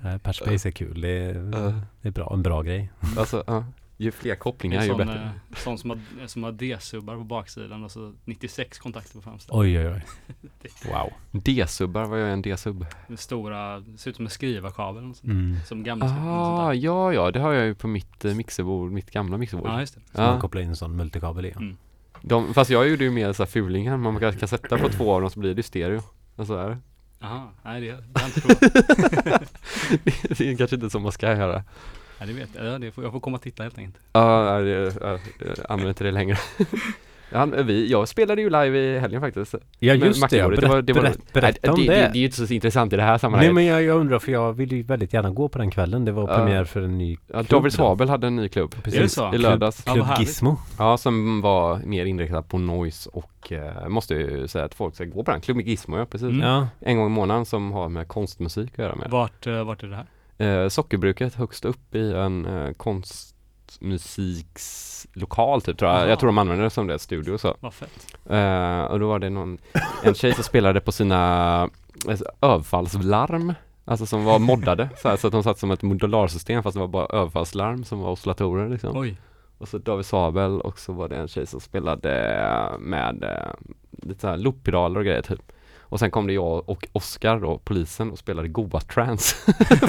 Nej, 0.04 0.20
Patchbase 0.20 0.70
är 0.70 0.72
kul. 0.72 1.02
Det 1.02 1.10
är, 1.10 1.34
Ja. 1.36 1.74
det 2.02 2.08
är 2.08 2.12
bra. 2.12 2.32
En 2.34 2.44
bra 2.44 2.62
grej. 2.62 2.92
Alltså, 3.18 3.44
ja. 3.48 3.64
Ju 4.04 4.12
fler 4.12 4.36
kopplingar 4.36 4.84
ju 4.84 4.96
bättre. 4.96 5.32
eh, 5.52 5.58
sån 5.58 5.78
som 5.78 5.90
har, 5.90 6.00
som 6.28 6.44
har 6.44 6.52
D-subbar 6.52 7.16
på 7.16 7.24
baksidan 7.24 7.84
och 7.84 7.92
så 7.92 8.14
96 8.26 8.80
kontakter 8.80 9.14
på 9.16 9.22
framsidan. 9.22 9.60
Oj 9.60 9.80
oj 9.80 9.88
oj. 9.88 10.04
Wow. 10.92 11.14
D-subbar, 11.32 12.06
vad 12.06 12.20
gör 12.20 12.28
en 12.28 12.42
D-sub? 12.42 12.86
Den 13.08 13.18
stora, 13.18 13.84
ser 13.98 14.10
ut 14.10 14.16
som 14.16 14.26
en 14.26 14.30
skrivarkabel 14.32 15.10
och 15.10 15.16
sånt. 15.16 15.24
Mm. 15.32 15.58
Som 15.66 15.84
gamla 15.84 16.06
Ah, 16.06 16.74
ja, 16.74 17.14
ja, 17.14 17.32
det 17.32 17.40
har 17.40 17.54
jag 17.54 17.66
ju 17.66 17.76
på 17.76 17.88
mitt 17.88 18.26
eh, 18.26 18.36
mixerbord, 18.36 18.92
mitt 18.92 19.12
gamla 19.12 19.38
mixerbord. 19.38 19.68
Ja, 19.68 19.80
just 19.80 19.96
det. 19.96 20.02
Så 20.14 20.22
man 20.22 20.34
Ja. 20.34 20.40
kopplar 20.42 20.62
in 20.62 20.70
en 20.70 20.76
sån 20.76 20.96
multikabel 20.96 21.46
i. 21.46 21.52
Mm. 21.52 21.78
De, 22.22 22.54
fast 22.54 22.70
jag 22.70 22.90
gjorde 22.90 23.04
ju 23.04 23.12
mer 23.12 23.34
så 23.34 23.44
här 23.44 23.50
fulingar, 23.50 23.98
man 23.98 24.20
kan, 24.20 24.34
kan 24.34 24.48
sätta 24.48 24.78
på 24.78 24.90
två 24.90 25.14
av 25.14 25.22
dem 25.22 25.30
så 25.30 25.40
blir 25.40 25.54
det 25.54 25.64
stereo. 25.64 26.02
Alltså 26.36 26.56
är 26.56 26.70
det. 26.70 26.78
Jaha, 27.20 27.48
nej 27.66 27.82
det, 27.82 27.88
det 27.88 28.20
har 28.22 28.22
jag 28.22 28.28
inte 28.28 28.42
provat. 28.42 29.54
det 30.38 30.42
är 30.52 30.58
kanske 30.58 30.76
inte 30.76 30.90
så 30.90 31.00
man 31.00 31.12
ska 31.12 31.28
göra. 31.38 31.64
Nej 32.20 32.28
det 32.28 32.34
vet 32.34 32.50
jag, 32.56 32.66
ja, 32.66 32.78
det 32.80 32.92
får, 32.92 33.04
jag 33.04 33.14
får 33.14 33.20
komma 33.20 33.36
och 33.38 33.42
titta 33.44 33.64
helt 33.64 33.78
enkelt. 33.78 34.04
Ja, 34.14 34.44
nej, 34.54 34.64
det- 34.64 34.94
ja, 35.02 35.20
jag 35.40 35.56
använder 35.70 35.90
inte 35.90 36.04
det 36.04 36.12
längre. 36.12 36.38
Ja, 37.36 37.46
vi, 37.46 37.92
jag 37.92 38.08
spelade 38.08 38.42
ju 38.42 38.50
live 38.50 38.78
i 38.80 39.00
helgen 39.00 39.22
faktiskt. 39.22 39.56
Ja 39.80 39.94
just 39.94 40.30
det, 40.30 40.38
ja. 40.38 40.48
Berätt, 40.50 40.62
det 40.62 40.68
var- 40.68 40.82
det 40.82 40.94
var- 40.94 41.02
berätt, 41.02 41.34
berätta 41.34 41.60
Nej, 41.64 41.72
om 41.74 41.80
det, 41.80 41.86
det. 41.94 42.00
det, 42.00 42.18
är 42.18 42.20
ju 42.20 42.26
inte 42.26 42.48
så 42.48 42.54
intressant 42.54 42.94
i 42.94 42.96
det 42.96 43.02
här 43.02 43.12
Nej 43.12 43.20
sammanhanget. 43.20 43.54
men 43.56 43.66
jag, 43.66 43.84
jag 43.84 43.98
undrar 44.00 44.20
för 44.20 44.32
jag 44.32 44.54
vill 44.54 44.72
ju 44.72 44.84
väldigt 44.84 45.14
gärna 45.14 45.30
gå 45.30 45.48
på 45.50 45.58
den 45.58 45.72
kvällen. 45.72 46.06
Det 46.06 46.12
var 46.12 46.30
Ja. 46.30 46.36
premiär 46.38 46.64
för 46.66 46.82
en 46.82 46.98
ny 46.98 47.18
ja, 47.28 47.34
klubb 47.34 47.48
David 47.50 47.72
då. 47.72 47.76
Svabel 47.76 48.10
hade 48.10 48.28
en 48.28 48.36
ny 48.36 48.50
klubb. 48.50 48.76
Precis. 48.84 49.18
I 49.34 49.38
lördags. 49.38 49.84
Ja, 49.86 49.90
vad 49.92 49.96
Klubb 49.96 50.06
härligt. 50.08 50.28
Gizmo. 50.28 50.58
Ja, 50.78 50.98
som 50.98 51.42
var 51.42 51.78
mer 51.86 52.06
inriktad 52.06 52.42
på 52.42 52.58
noise 52.58 53.10
och 53.14 53.52
eh, 53.52 53.88
måste 53.88 54.14
ju 54.14 54.48
säga 54.48 54.66
att 54.66 54.74
folk 54.76 54.96
ska 54.96 55.06
gå 55.06 55.24
på 55.24 55.32
den. 55.32 55.42
Klubb 55.42 55.62
Gizmo, 55.62 55.98
ja 55.98 56.06
precis. 56.06 56.28
Mm. 56.30 56.40
Ja. 56.48 56.68
En 56.80 56.98
gång 56.98 57.06
i 57.08 57.10
månaden 57.10 57.46
som 57.46 57.72
har 57.72 57.90
med 57.90 58.08
konstmusik 58.08 58.72
att 58.72 58.78
göra 58.78 58.96
med. 58.96 59.10
Vart, 59.12 59.48
eh, 59.48 59.64
vart 59.64 59.84
är 59.84 59.88
det 59.88 59.96
här? 59.96 60.06
Eh, 60.38 60.68
sockerbruket 60.68 61.36
högst 61.36 61.66
upp 61.66 61.96
i 61.96 62.14
en 62.14 62.46
eh, 62.46 62.74
konstmusikslokal 62.74 65.62
typ 65.62 65.78
tror 65.78 65.92
jag. 65.92 66.00
Aha. 66.00 66.08
Jag 66.08 66.20
tror 66.20 66.28
de 66.28 66.38
använder 66.38 66.64
det 66.64 66.70
som 66.70 66.88
det, 66.88 67.00
studio 67.00 67.34
och 67.34 67.42
så. 67.42 67.56
Vad 67.60 67.74
fett. 67.74 68.18
Eh, 68.30 68.84
och 68.84 69.00
då 69.00 69.08
var 69.08 69.20
det 69.20 69.30
någon, 69.30 69.58
en 70.04 70.14
tjej 70.14 70.34
som 70.34 70.44
spelade 70.44 70.82
på 70.82 70.92
sina 70.92 71.70
eh, 72.10 72.20
överfallslarm. 72.42 73.54
Alltså 73.86 74.06
som 74.06 74.26
var 74.26 74.40
moddade 74.40 74.90
så, 74.98 75.10
här, 75.10 75.18
så 75.18 75.28
att 75.28 75.34
de 75.34 75.44
satt 75.44 75.60
som 75.60 75.72
ett 75.72 75.82
modularsystem 75.82 76.64
fast 76.64 76.74
det 76.74 76.80
var 76.80 76.88
bara 76.88 77.06
överfallslarm 77.06 77.84
som 77.84 78.00
var 78.00 78.12
oscillatorer 78.12 78.70
liksom. 78.70 78.98
Oj. 78.98 79.18
Och 79.58 79.68
så 79.68 79.78
David 79.78 80.06
Sabel 80.06 80.62
och 80.62 80.80
så 80.80 80.94
var 80.94 81.10
det 81.10 81.16
en 81.16 81.28
tjej 81.28 81.48
som 81.48 81.60
spelade 81.60 82.12
med 82.80 83.24
eh, 83.24 83.54
lite 83.92 84.22
såhär 84.22 84.38
looppedaler 84.38 85.00
och 85.00 85.06
grejer 85.06 85.22
typ. 85.22 85.52
Och 85.94 86.00
sen 86.00 86.12
kom 86.12 86.28
det 86.28 86.34
jag 86.34 86.70
och 86.70 86.88
Oskar 86.92 87.40
då, 87.40 87.58
polisen, 87.58 88.12
och 88.12 88.20
spelade 88.20 88.48
Goa 88.48 88.80
Trance 88.80 89.36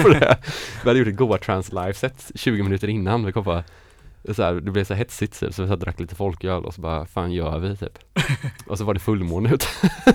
på 0.01 0.09
det. 0.09 0.37
Vi 0.83 0.89
hade 0.89 0.99
gjort 0.99 1.07
ett 1.07 1.15
Goa 1.15 1.37
Trance 1.37 1.75
liveset 1.75 2.31
20 2.35 2.63
minuter 2.63 2.87
innan. 2.87 3.25
Vi 3.25 3.31
kom 3.31 3.43
bara, 3.43 3.63
så 4.31 4.43
här, 4.43 4.53
det 4.53 4.71
blev 4.71 4.83
så 4.83 4.93
hetsigt 4.93 5.33
så 5.33 5.45
vi 5.45 5.53
så 5.53 5.75
drack 5.75 5.99
lite 5.99 6.15
folköl 6.15 6.65
och 6.65 6.73
så 6.73 6.81
bara, 6.81 7.05
fan 7.05 7.31
gör 7.31 7.59
vi 7.59 7.77
typ. 7.77 7.99
och 8.67 8.77
så 8.77 8.83
var 8.83 8.93
det 8.93 8.99
fullmåne 8.99 9.53
ute. 9.53 9.65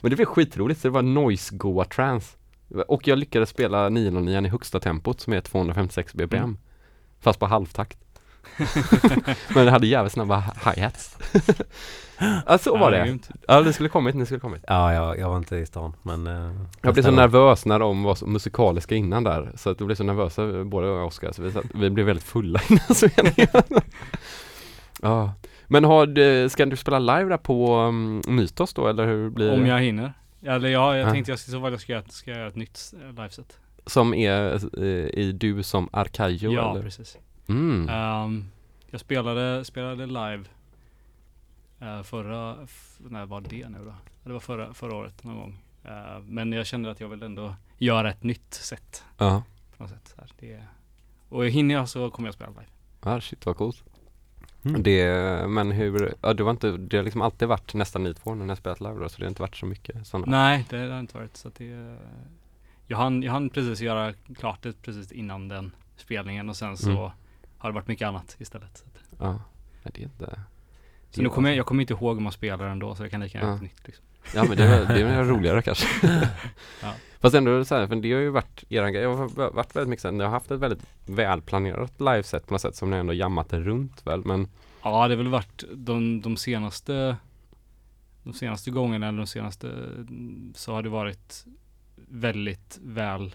Men 0.00 0.10
det 0.10 0.16
blev 0.16 0.26
skitroligt, 0.26 0.80
så 0.80 0.88
det 0.88 0.92
var 0.92 1.02
noise 1.02 1.56
Goa 1.56 1.84
Trance. 1.84 2.36
Och 2.88 3.08
jag 3.08 3.18
lyckades 3.18 3.48
spela 3.48 3.88
909 3.88 4.46
i 4.46 4.48
högsta 4.48 4.80
tempot 4.80 5.20
som 5.20 5.32
är 5.32 5.40
256 5.40 6.14
bpm. 6.14 6.42
Mm. 6.42 6.58
Fast 7.20 7.40
på 7.40 7.46
halvtakt. 7.46 7.98
Men 9.54 9.64
det 9.64 9.70
hade 9.70 9.86
jävligt 9.86 10.12
snabba 10.12 10.40
hi-hats. 10.64 11.16
ja, 12.46 12.58
så 12.58 12.76
var 12.76 12.90
det. 12.90 13.18
Ja, 13.48 13.60
det 13.62 13.72
skulle 13.72 13.88
kommit, 13.88 14.18
det 14.18 14.26
skulle 14.26 14.40
kommit. 14.40 14.64
Ja, 14.68 14.92
jag, 14.94 15.18
jag 15.18 15.28
var 15.28 15.36
inte 15.36 15.56
i 15.56 15.66
stan 15.66 15.92
men... 16.02 16.26
eh, 16.26 16.50
Jag 16.82 16.94
blev 16.94 17.02
så 17.02 17.10
nästa 17.10 17.22
nervös 17.22 17.64
när 17.66 17.78
de 17.78 18.02
var 18.02 18.14
så 18.14 18.26
musikaliska 18.26 18.94
innan 18.94 19.24
där. 19.24 19.52
Så 19.56 19.70
att 19.70 19.80
jag 19.80 19.86
blev 19.86 19.96
så 19.96 20.04
nervösa, 20.04 20.64
både 20.64 20.86
jag 20.86 20.96
och 21.00 21.06
Oskar. 21.06 21.32
Så 21.32 21.42
vi, 21.42 21.52
satt, 21.52 21.64
vi 21.74 21.90
blev 21.90 22.06
väldigt 22.06 22.24
fulla 22.24 22.60
innan 22.68 22.94
spelningen. 22.94 23.48
ja. 25.02 25.32
Men 25.66 25.84
har, 25.84 26.06
du- 26.06 26.48
ska 26.48 26.66
du 26.66 26.76
spela 26.76 26.98
live 26.98 27.28
där 27.30 27.36
på 27.36 27.76
um, 27.80 28.22
Mytos 28.28 28.74
då, 28.74 28.88
eller 28.88 29.06
hur 29.06 29.30
blir 29.30 29.52
Om 29.52 29.62
det? 29.62 29.68
jag 29.68 29.80
hinner. 29.80 30.12
Eller 30.42 30.68
ja, 30.68 30.96
jag 30.96 31.08
Ja. 31.08 31.12
tänkte 31.12 31.32
jag 31.32 31.38
ska, 31.38 31.50
så 31.52 31.60
fall 31.60 31.72
jag 31.72 31.80
ska, 31.80 31.92
göra- 31.92 32.04
ska 32.08 32.30
göra 32.30 32.48
ett 32.48 32.56
nytt 32.56 32.80
eh, 33.02 33.08
liveset. 33.08 33.56
Som 33.86 34.14
är 34.14 34.54
eh, 34.78 34.84
i 35.20 35.32
du 35.40 35.62
som 35.62 35.88
Arkajo 35.92 36.52
Ja, 36.52 36.70
eller? 36.70 36.82
precis. 36.82 37.16
Mm. 37.46 37.88
Ehm, 37.88 38.44
jag 38.90 39.00
spelade, 39.00 39.64
spelade 39.64 40.06
live 40.06 40.44
eh, 41.80 42.02
förra, 42.02 42.56
när 42.98 43.26
var 43.26 43.40
det 43.40 43.68
nu 43.68 43.78
då? 43.84 43.94
Det 44.24 44.32
var 44.32 44.40
förra, 44.40 44.74
förra 44.74 44.94
året 44.96 45.24
någon 45.24 45.36
gång. 45.36 45.58
Eh, 45.84 46.20
men 46.24 46.52
jag 46.52 46.66
kände 46.66 46.90
att 46.90 47.00
jag 47.00 47.08
vill 47.08 47.22
ändå 47.22 47.54
göra 47.78 48.10
ett 48.10 48.22
nytt 48.22 48.54
sätt 48.54 49.04
Ja. 49.18 49.42
på 49.76 49.82
något 49.82 49.90
sätt. 49.92 50.08
Så 50.14 50.20
här, 50.20 50.30
det, 50.38 50.62
och 51.28 51.46
hinner 51.46 51.74
jag 51.74 51.88
så 51.88 52.10
kommer 52.10 52.26
jag 52.28 52.34
spela 52.34 52.50
live. 52.50 52.66
Ja, 53.02 53.20
shit 53.20 53.46
vad 53.46 53.56
coolt. 53.56 53.84
Mm. 54.64 54.82
Det, 54.82 55.08
men 55.48 55.70
hur, 55.72 56.14
ja 56.20 56.34
det 56.34 56.42
var 56.42 56.50
inte, 56.50 56.70
det 56.76 56.96
har 56.96 57.04
liksom 57.04 57.22
alltid 57.22 57.48
varit 57.48 57.74
nästan 57.74 58.02
ni 58.02 58.14
två 58.14 58.34
när 58.34 58.44
ni 58.44 58.48
har 58.48 58.56
spelat 58.56 58.80
live 58.80 58.94
då, 59.00 59.08
så 59.08 59.18
det 59.18 59.24
har 59.24 59.28
inte 59.28 59.42
varit 59.42 59.56
så 59.56 59.66
mycket 59.66 60.06
sådana. 60.06 60.26
Nej, 60.38 60.66
det 60.70 60.76
har 60.78 61.00
inte 61.00 61.18
varit 61.18 61.36
så 61.36 61.48
att 61.48 61.54
det 61.54 61.96
jag 62.86 62.96
hann, 62.98 63.22
jag 63.22 63.32
hann 63.32 63.50
precis 63.50 63.80
göra 63.80 64.12
klart 64.36 64.62
det 64.62 64.82
precis 64.82 65.12
innan 65.12 65.48
den 65.48 65.72
spelningen 65.96 66.48
och 66.48 66.56
sen 66.56 66.76
så 66.76 66.90
Mm. 66.90 67.10
Har 67.64 67.70
det 67.70 67.74
varit 67.74 67.88
mycket 67.88 68.08
annat 68.08 68.36
istället. 68.38 68.76
Så, 68.78 68.84
att, 68.86 69.20
Ja. 69.20 69.32
Nej, 69.82 69.92
det 69.94 70.00
är 70.00 70.04
inte. 70.04 70.40
så 71.10 71.22
nu 71.22 71.28
kommer 71.28 71.48
jag, 71.48 71.56
jag 71.58 71.66
kommer 71.66 71.80
inte 71.82 71.92
ihåg 71.92 72.16
hur 72.16 72.22
man 72.22 72.32
spelar 72.32 72.66
ändå 72.68 72.94
så 72.94 73.02
jag 73.04 73.10
kan 73.10 73.20
lika 73.20 73.38
gärna 73.38 73.50
Ja. 73.52 73.60
nytt 73.60 73.86
liksom. 73.86 74.04
Ja 74.34 74.44
men 74.48 74.56
det, 74.56 74.64
är- 74.64 74.86
det 74.86 75.00
är 75.00 75.24
roligare 75.34 75.62
kanske. 75.62 75.86
Ja. 76.82 76.92
Fast 77.20 77.34
ändå 77.34 77.64
så 77.64 77.74
här, 77.74 77.86
för 77.86 77.96
det 77.96 78.12
har 78.12 78.20
ju 78.20 78.28
varit 78.30 78.64
eran 78.68 78.92
grej, 78.92 79.02
jag 79.02 79.16
har 79.16 79.50
varit 79.50 79.76
väldigt 79.76 79.88
mycket 79.88 80.02
så 80.02 80.08
här, 80.08 80.12
ni 80.12 80.24
har 80.24 80.30
haft 80.30 80.50
ett 80.50 80.60
väldigt 80.60 80.86
välplanerat 81.06 82.00
liveset 82.00 82.46
på 82.46 82.54
något 82.54 82.60
sätt 82.60 82.76
som 82.76 82.90
ni 82.90 82.96
ändå 82.96 83.12
jammat 83.12 83.48
det 83.48 83.60
runt 83.60 84.06
väl, 84.06 84.24
men 84.24 84.48
Ja, 84.82 85.08
det 85.08 85.14
har 85.14 85.16
väl 85.22 85.28
varit 85.28 85.64
de, 85.74 86.20
de 86.20 86.36
senaste 86.36 87.16
de 88.22 88.32
senaste 88.32 88.70
gångerna 88.70 89.08
eller 89.08 89.18
de 89.18 89.26
senaste 89.26 89.72
så 90.54 90.72
har 90.72 90.82
det 90.82 90.88
varit 90.88 91.44
väldigt 91.96 92.78
väl 92.82 93.34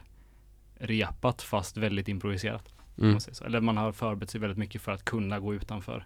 repat 0.75 1.41
fast 1.41 1.77
väldigt 1.77 2.07
improviserat. 2.07 2.73
Mm, 2.99 3.11
Man 3.11 3.21
säger 3.21 3.35
så. 3.35 3.43
Eller 3.43 3.61
man 3.61 3.77
har 3.77 3.91
förberett 3.91 4.29
sig 4.29 4.41
väldigt 4.41 4.57
mycket 4.57 4.81
för 4.81 4.91
att 4.91 5.05
kunna 5.05 5.39
gå 5.39 5.53
utanför 5.53 6.05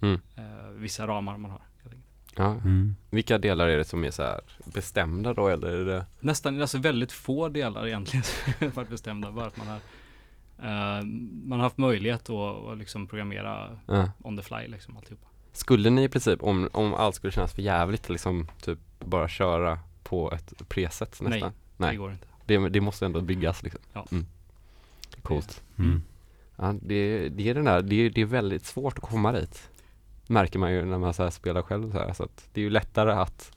Mm. 0.00 0.20
eh, 0.36 0.68
vissa 0.74 1.06
ramar 1.06 1.36
man 1.38 1.50
har. 1.50 1.62
ja. 2.36 2.50
Mm. 2.54 2.96
Vilka 3.10 3.38
delar 3.38 3.68
är 3.68 3.76
det 3.78 3.84
som 3.84 4.04
är 4.04 4.10
så 4.10 4.22
här 4.22 4.40
bestämda 4.64 5.34
då 5.34 5.48
eller 5.48 5.68
är 5.68 5.84
det? 5.84 6.06
Nästan, 6.20 6.60
alltså 6.60 6.78
väldigt 6.78 7.12
få 7.12 7.48
delar 7.48 7.86
egentligen 7.86 8.22
som 8.58 8.70
varit 8.70 8.88
bestämda. 8.90 9.32
Bara 9.32 9.46
att 9.46 9.56
man 9.56 9.66
har 9.66 9.76
eh, 10.58 11.04
man 11.44 11.58
har 11.58 11.64
haft 11.66 11.78
möjlighet 11.78 12.30
att, 12.30 12.66
att 12.66 12.78
liksom 12.78 13.06
programmera 13.06 13.78
Ja. 13.86 14.10
on 14.22 14.36
the 14.36 14.42
fly 14.42 14.66
liksom 14.68 14.96
alltihopa. 14.96 15.26
Skulle 15.52 15.90
ni 15.90 16.04
i 16.04 16.08
princip, 16.08 16.42
om, 16.42 16.68
om 16.72 16.94
allt 16.94 17.14
skulle 17.14 17.32
kännas 17.32 17.52
för 17.54 17.62
jävligt, 17.62 18.08
liksom 18.08 18.48
typ 18.62 18.78
bara 18.98 19.28
köra 19.28 19.78
på 20.02 20.32
ett 20.32 20.68
preset 20.68 21.20
nästan? 21.20 21.30
Nej, 21.30 21.50
Nej. 21.76 21.90
det 21.90 21.96
går 21.96 22.12
inte. 22.12 22.26
Det, 22.46 22.68
det 22.68 22.80
måste 22.80 23.06
ändå 23.06 23.20
byggas 23.20 23.62
liksom? 23.62 23.80
Ja. 23.92 24.06
Mm. 24.12 24.26
Coolt. 25.22 25.62
Mm. 25.78 26.02
Ja, 26.56 26.74
det, 26.82 27.28
det 27.28 27.48
är 27.48 27.54
den 27.54 27.64
där, 27.64 27.82
det, 27.82 28.08
det 28.08 28.20
är 28.20 28.24
väldigt 28.26 28.64
svårt 28.64 28.98
att 28.98 29.10
komma 29.10 29.32
dit. 29.32 29.70
Märker 30.28 30.58
man 30.58 30.72
ju 30.72 30.84
när 30.84 30.98
man 30.98 31.14
så 31.14 31.30
spelar 31.30 31.62
själv 31.62 31.92
så 31.92 31.98
här, 31.98 32.12
så 32.12 32.22
att 32.24 32.48
det 32.52 32.60
är 32.60 32.64
ju 32.64 32.70
lättare 32.70 33.12
att 33.12 33.52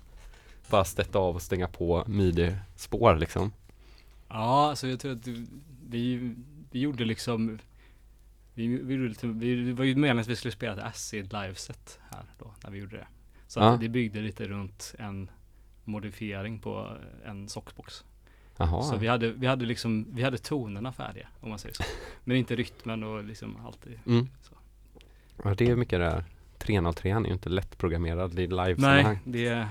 bara 0.70 0.86
stätta 0.86 1.20
av 1.20 1.36
och 1.36 1.41
stänga 1.41 1.68
på 1.68 2.04
midi-spår 2.08 3.16
liksom. 3.16 3.52
Ja, 4.30 4.70
alltså 4.70 4.88
jag 4.88 5.00
tror 5.00 5.12
att 5.12 5.28
vi, 5.89 6.36
vi 6.72 6.80
gjorde 6.80 7.06
liksom 7.06 7.60
vi, 8.54 8.68
vi, 8.68 8.97
lite, 8.97 9.28
vi, 9.28 9.56
det 9.56 9.74
var 9.74 9.86
ju 9.86 9.95
meningen 9.95 10.20
att 10.20 10.28
vi 10.28 10.36
skulle 10.36 10.52
spela 10.52 10.74
ett 10.74 10.80
acid 10.95 11.34
liveset 11.34 12.00
här 12.10 12.24
då, 12.39 12.54
när 12.64 12.72
vi 12.72 12.80
gjorde 12.80 12.97
det. 12.97 13.08
Så 13.47 13.60
Ja. 13.60 13.70
att 13.74 13.80
det 13.80 13.89
byggde 13.89 14.22
lite 14.22 14.47
runt 14.47 14.95
en 15.00 15.30
modifiering 15.84 16.60
på 16.60 16.97
en 17.26 17.50
sockbox. 17.50 18.04
Jaha. 18.60 18.84
Så 18.84 18.97
vi 18.97 19.07
hade, 19.07 19.32
vi 19.32 19.47
hade 19.47 19.66
liksom, 19.66 20.05
vi 20.12 20.24
hade 20.24 20.38
tonerna 20.38 20.91
färdiga 20.91 21.28
om 21.39 21.49
man 21.49 21.60
säger 21.60 21.76
så. 21.76 21.84
Men 22.24 22.38
inte 22.38 22.55
rytmen 22.55 23.03
och 23.03 23.24
liksom 23.24 23.57
alltid. 23.66 23.99
Mm. 24.05 24.30
Så. 24.41 24.53
Ja, 25.43 25.55
det 25.57 25.70
är 25.70 25.76
mycket 25.76 25.99
det 25.99 26.05
här. 26.05 26.24
303 26.57 27.12
är 27.12 27.26
ju 27.26 27.34
inte 27.34 27.49
lättprogrammerad 27.49 28.39
i 28.39 28.47
Nej, 28.47 28.47
live-sammanhang. 28.47 29.20
det 29.24 29.43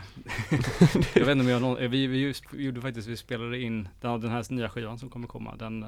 Jag 1.14 1.24
vet 1.26 1.28
inte 1.28 1.32
om 1.32 1.48
jag 1.48 1.62
någon, 1.62 1.90
vi, 1.90 2.06
vi 2.06 2.18
just, 2.18 2.44
gjorde 2.52 2.80
faktiskt, 2.80 3.08
vi 3.08 3.16
spelade 3.16 3.60
in 3.60 3.88
den, 4.00 4.20
den 4.20 4.30
här 4.30 4.52
nya 4.52 4.68
skivan 4.68 4.98
som 4.98 5.10
kommer 5.10 5.26
komma. 5.26 5.56
Den 5.56 5.86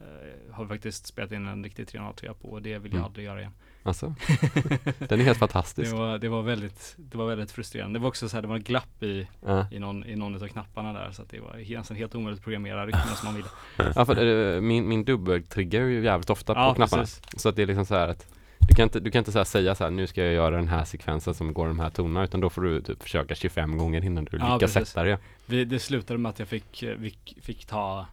eh, 0.00 0.54
har 0.54 0.64
vi 0.64 0.68
faktiskt 0.68 1.06
spelat 1.06 1.32
in 1.32 1.46
en 1.46 1.64
riktig 1.64 1.88
303 1.88 2.34
på 2.34 2.48
och 2.48 2.62
det 2.62 2.78
vill 2.78 2.92
jag 2.92 2.98
Mm. 2.98 3.04
aldrig 3.04 3.26
göra 3.26 3.38
igen. 3.40 3.52
Alltså, 3.82 4.14
den 4.98 5.20
är 5.20 5.24
helt 5.24 5.38
fantastisk. 5.38 5.90
Det 5.90 5.96
var, 5.96 6.18
det 6.18 6.28
var 6.28 6.42
väldigt, 6.42 6.94
det 6.96 7.18
var 7.18 7.26
väldigt 7.26 7.50
frustrerande. 7.52 7.98
Det 7.98 8.02
var 8.02 8.08
också 8.08 8.28
så 8.28 8.36
här, 8.36 8.42
det 8.42 8.48
var 8.48 8.56
en 8.56 8.62
glapp 8.62 9.02
i, 9.02 9.28
Ja. 9.46 9.66
i 9.70 9.78
någon, 9.78 10.04
i 10.04 10.16
någon 10.16 10.42
av 10.42 10.48
knapparna 10.48 10.92
där 10.92 11.10
så 11.12 11.22
att 11.22 11.28
det 11.30 11.40
var 11.40 11.76
nästan 11.78 11.96
helt 11.96 12.14
omöjligt 12.14 12.38
att 12.40 12.44
programmera 12.44 12.86
rytmen 12.86 13.02
som 13.16 13.26
man 13.26 13.34
ville. 13.34 13.48
Ja, 13.96 14.04
för 14.04 14.54
eh, 14.56 14.60
min, 14.60 14.88
min 14.88 15.04
dubbeltrigger 15.04 15.80
är 15.80 15.86
ju 15.86 16.04
jävligt 16.04 16.30
ofta 16.30 16.54
på 16.54 16.60
Ja, 16.60 16.74
knapparna. 16.74 17.02
precis. 17.02 17.22
Så 17.36 17.48
att 17.48 17.56
det 17.56 17.62
är 17.62 17.66
liksom 17.66 17.86
så 17.86 17.94
här 17.94 18.08
att 18.08 18.26
du 18.68 18.74
kan 18.74 18.82
inte, 18.82 19.00
du 19.00 19.10
kan 19.10 19.18
inte 19.18 19.32
så 19.32 19.38
här 19.38 19.44
säga 19.44 19.74
så 19.74 19.84
här, 19.84 19.90
nu 19.90 20.06
ska 20.06 20.24
jag 20.24 20.32
göra 20.34 20.56
den 20.56 20.68
här 20.68 20.84
sekvensen 20.84 21.34
som 21.34 21.54
går 21.54 21.66
de 21.66 21.80
här 21.80 21.90
tonerna, 21.90 22.24
utan 22.24 22.40
då 22.40 22.50
får 22.50 22.62
du 22.62 22.80
typ 22.82 23.02
försöka 23.02 23.34
25 23.34 23.78
gånger 23.78 24.04
innan 24.04 24.24
du 24.24 24.36
Ja, 24.38 24.54
lyckas 24.54 24.74
precis. 24.74 24.88
sätta 24.88 25.04
det. 25.04 25.18
Vi, 25.46 25.64
det 25.64 25.78
slutade 25.78 26.18
med 26.18 26.30
att 26.30 26.38
jag 26.38 26.48
fick, 26.48 26.82
eh, 26.82 26.98
fick, 26.98 27.38
fick 27.42 27.64
ta, 27.66 28.06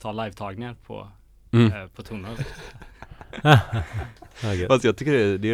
ta 0.00 0.12
live-tagningar 0.12 0.76
på, 0.86 1.08
Mm. 1.52 1.72
eh, 1.72 1.86
på. 1.88 2.02
Ja, 4.42 4.54
gött. 4.54 4.68
Fast 4.68 4.84
jag 4.84 4.96
tycker 4.96 5.12
det 5.12 5.18
är, 5.20 5.38
det 5.38 5.50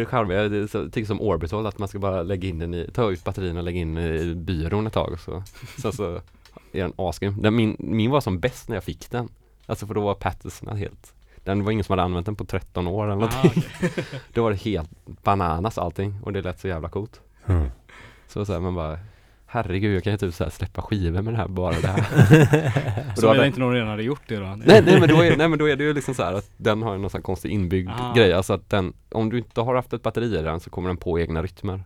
är 0.57 0.67
så, 0.67 0.77
jag 0.77 0.93
tycker 0.93 1.07
som 1.07 1.21
Orbital 1.21 1.65
att 1.67 1.79
man 1.79 1.87
ska 1.87 1.99
bara 1.99 2.23
lägga 2.23 2.47
in 2.49 2.59
den 2.59 2.73
i, 2.73 2.89
ta 2.93 3.11
ut 3.11 3.23
batterierna 3.23 3.59
och 3.59 3.63
lägga 3.65 3.79
in 3.79 3.97
i 3.97 4.35
byrån 4.35 4.87
ett 4.87 4.93
tag 4.93 5.11
och 5.11 5.19
så, 5.19 5.43
sen 5.81 5.91
så 5.93 6.15
är 6.71 6.81
den 6.83 6.93
asgrym. 6.95 7.41
Den, 7.41 7.55
min, 7.55 7.75
min 7.79 8.11
var 8.11 8.21
som 8.21 8.39
bäst 8.39 8.69
när 8.69 8.75
jag 8.75 8.83
fick 8.83 9.11
den. 9.11 9.29
Alltså 9.65 9.87
för 9.87 9.93
då 9.93 10.01
var 10.01 10.13
Patterson 10.13 10.77
helt, 10.77 11.13
den 11.43 11.63
var 11.63 11.71
ingen 11.71 11.83
som 11.83 11.93
hade 11.93 12.03
använt 12.03 12.25
den 12.25 12.35
på 12.35 12.45
13 12.45 12.87
år 12.87 13.03
eller 13.05 13.15
någonting. 13.15 13.63
Ah, 13.65 13.77
okej. 13.79 14.05
Då 14.33 14.43
var 14.43 14.51
det 14.51 14.57
helt 14.57 14.89
bananas 15.05 15.77
allting 15.77 16.19
och 16.23 16.33
det 16.33 16.41
lät 16.41 16.59
så 16.59 16.67
jävla 16.67 16.89
coolt. 16.89 17.21
Mm. 17.45 17.67
Så 18.27 18.45
så 18.45 18.53
här, 18.53 18.59
man 18.59 18.75
bara 18.75 18.99
Herregud, 19.49 19.95
jag 19.95 20.03
kan 20.03 20.11
ju 20.13 20.17
typ 20.17 20.33
så 20.33 20.43
här 20.43 20.51
släppa 20.51 20.81
skivor 20.81 21.21
med 21.21 21.33
det 21.33 21.37
här, 21.37 21.47
bara 21.47 21.73
det 21.81 21.87
här. 21.87 22.03
Och 23.15 23.21
då 23.21 23.27
hade- 23.27 23.47
inte 23.47 23.59
någon 23.59 23.73
redan 23.73 23.87
hade 23.87 24.03
gjort 24.03 24.21
det 24.27 24.35
då. 24.37 24.45
nej, 24.65 24.81
nej, 24.85 24.99
men 24.99 25.09
då 25.09 25.21
är, 25.21 25.37
nej 25.37 25.47
men 25.47 25.59
då 25.59 25.69
är 25.69 25.75
det 25.75 25.83
ju 25.83 25.93
liksom 25.93 26.13
så 26.13 26.23
här 26.23 26.33
att 26.33 26.49
den 26.57 26.81
har 26.81 26.97
någon 26.97 27.09
sån 27.09 27.17
här 27.19 27.23
konstig 27.23 27.51
inbyggd 27.51 27.89
Ah. 27.89 28.13
grej, 28.13 28.33
alltså 28.33 28.53
att 28.53 28.69
den, 28.69 28.93
om 29.09 29.29
du 29.29 29.37
inte 29.37 29.61
har 29.61 29.75
haft 29.75 29.93
ett 29.93 30.03
batteri 30.03 30.39
i 30.39 30.41
den 30.41 30.59
så 30.59 30.69
kommer 30.69 30.87
den 30.89 30.97
på 30.97 31.19
egna 31.19 31.41
rytmer. 31.41 31.83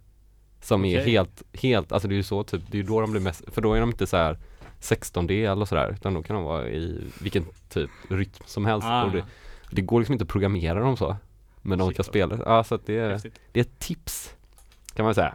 Som 0.61 0.85
är 0.85 0.99
Okej. 1.01 1.11
helt, 1.11 1.43
helt, 1.53 1.91
alltså 1.91 2.07
det 2.07 2.13
är 2.13 2.17
ju 2.17 2.23
så 2.23 2.43
typ, 2.43 2.61
det 2.71 2.77
är 2.77 2.81
ju 2.81 2.87
då 2.87 3.01
de 3.01 3.11
blir 3.11 3.21
mest, 3.21 3.43
för 3.53 3.61
då 3.61 3.73
är 3.73 3.79
de 3.79 3.89
inte 3.89 4.07
så 4.07 4.17
här 4.17 4.37
16 4.79 5.27
del 5.27 5.61
och 5.61 5.67
sådär, 5.67 5.91
utan 5.93 6.13
då 6.13 6.23
kan 6.23 6.35
de 6.35 6.45
vara 6.45 6.67
i 6.69 7.03
vilken 7.21 7.45
typ 7.69 7.89
rytm 8.09 8.43
som 8.45 8.65
helst. 8.65 8.87
Ah, 8.87 9.03
Och 9.03 9.11
det, 9.11 9.23
det 9.71 9.81
går 9.81 9.99
liksom 9.99 10.13
inte 10.13 10.23
att 10.23 10.29
programmera 10.29 10.79
dem 10.79 10.97
så. 10.97 11.15
Men 11.61 11.79
de 11.79 11.87
Shit, 11.87 11.95
kan 11.97 12.03
spela, 12.03 12.37
ja 12.45 12.63
så 12.63 12.75
att 12.75 12.85
det 12.85 12.97
är, 12.99 13.09
häftigt. 13.11 13.39
det 13.51 13.59
är 13.59 13.63
ett 13.63 13.79
tips. 13.79 14.35
Kan 14.95 15.05
man 15.05 15.15
säga. 15.15 15.33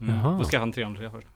Mm. 0.00 0.14
Jaha. 0.16 0.36
Får 0.38 0.44
skaffa 0.44 0.62
en 0.62 0.72
303 0.72 1.10
först. 1.10 1.26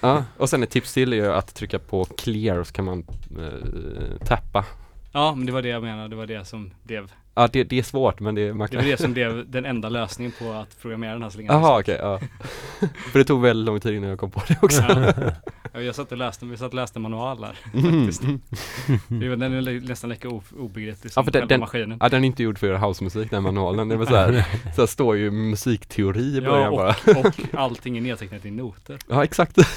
Ja, 0.00 0.24
och 0.36 0.50
sen 0.50 0.62
ett 0.62 0.70
tips 0.70 0.94
till 0.94 1.12
är 1.12 1.16
ju 1.16 1.32
att 1.32 1.54
trycka 1.54 1.78
på 1.78 2.04
clear 2.04 2.58
och 2.58 2.66
så 2.66 2.72
kan 2.72 2.84
man 2.84 3.04
eh, 3.38 4.26
tappa. 4.26 4.64
Ja, 5.12 5.34
men 5.34 5.46
det 5.46 5.52
var 5.52 5.62
det 5.62 5.68
jag 5.68 5.82
menade. 5.82 6.08
Det 6.08 6.16
var 6.16 6.26
det 6.26 6.44
som 6.44 6.70
blev, 6.82 7.12
Ja, 7.34 7.48
det, 7.52 7.64
det 7.64 7.78
är 7.78 7.82
svårt 7.82 8.20
men 8.20 8.34
det, 8.34 8.54
man 8.54 8.68
det 8.70 8.76
var 8.76 8.84
det 8.84 9.00
som 9.00 9.12
blev 9.12 9.50
den 9.50 9.64
enda 9.64 9.88
lösningen 9.88 10.32
på 10.38 10.52
att 10.52 10.80
programmera 10.82 11.12
den 11.12 11.22
här 11.22 11.30
slingan. 11.30 11.62
Jaha 11.62 11.80
okej, 11.80 11.96
ja. 12.00 12.20
För 13.12 13.18
det 13.18 13.24
tog 13.24 13.42
väldigt 13.42 13.66
lång 13.66 13.80
tid 13.80 13.94
innan 13.94 14.10
jag 14.10 14.18
kom 14.18 14.30
på 14.30 14.42
det 14.48 14.58
också. 14.62 14.82
Ja. 14.82 15.32
Ja, 15.72 15.80
jag 15.80 15.94
satt 15.94 16.12
och 16.12 16.18
läste, 16.18 16.46
vi 16.46 16.56
satt 16.56 16.68
och 16.68 16.74
läste 16.74 16.98
manualer. 16.98 17.58
Mm. 17.74 18.00
Faktiskt. 18.06 18.24
Var- 18.24 19.36
Den 19.36 19.42
är 19.52 19.80
nästan 19.88 20.10
lika 20.10 20.28
obegriplig 20.28 20.96
Ja, 21.04 21.08
som 21.10 21.24
för 21.24 21.30
den- 21.32 21.48
den- 21.48 21.60
maskinen. 21.60 21.98
Ja, 22.00 22.08
den 22.08 22.24
är 22.24 22.26
inte 22.26 22.42
gjord 22.42 22.58
för 22.58 22.66
att 22.66 22.70
göra 22.70 22.86
housemusik 22.86 23.30
den 23.30 23.42
manualen. 23.42 23.88
Det 23.88 23.96
var 23.96 24.06
så 24.06 24.16
här, 24.16 24.32
så 24.74 24.82
här 24.82 24.86
står 24.86 25.16
ju 25.16 25.30
musikteori 25.30 26.36
i 26.36 26.40
början 26.40 26.72
Ja, 26.74 26.94
bara. 27.04 27.18
och, 27.20 27.26
och 27.26 27.60
allting 27.60 27.96
är 27.96 28.00
nedtecknat 28.00 28.44
i 28.44 28.50
noter. 28.50 28.98
Ja, 29.08 29.24
exakt. 29.24 29.56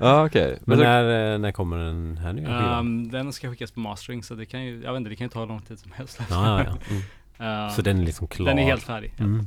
Ja 0.00 0.26
okej. 0.26 0.48
Men 0.50 0.58
Men 0.64 0.78
så- 0.78 0.82
när, 0.84 1.32
eh, 1.32 1.38
när 1.38 1.52
kommer 1.52 1.76
den 1.78 2.18
här 2.22 2.32
nya? 2.32 2.78
Um, 2.80 3.10
den 3.10 3.32
ska 3.32 3.50
skickas 3.50 3.70
på 3.70 3.80
mastering 3.80 4.22
så 4.22 4.34
det 4.34 4.46
kan 4.46 4.64
ju, 4.64 4.82
jag 4.82 4.92
vet 4.92 4.98
inte, 4.98 5.10
det 5.10 5.16
kan 5.16 5.24
ju 5.24 5.28
ta 5.28 5.40
hur 5.40 5.46
lång 5.46 5.60
tid 5.62 5.78
som 5.78 5.92
helst. 5.92 6.18
ja, 6.18 6.26
ja, 6.30 6.64
ja. 6.64 6.76
Mm. 6.90 7.02
Ehm, 7.40 7.70
Så 7.70 7.82
den 7.82 7.98
är 7.98 8.04
liksom 8.04 8.26
klar? 8.28 8.46
den 8.46 8.58
är 8.58 8.64
helt 8.64 8.82
färdig. 8.82 9.14
ja. 9.16 9.24
Mm. 9.24 9.46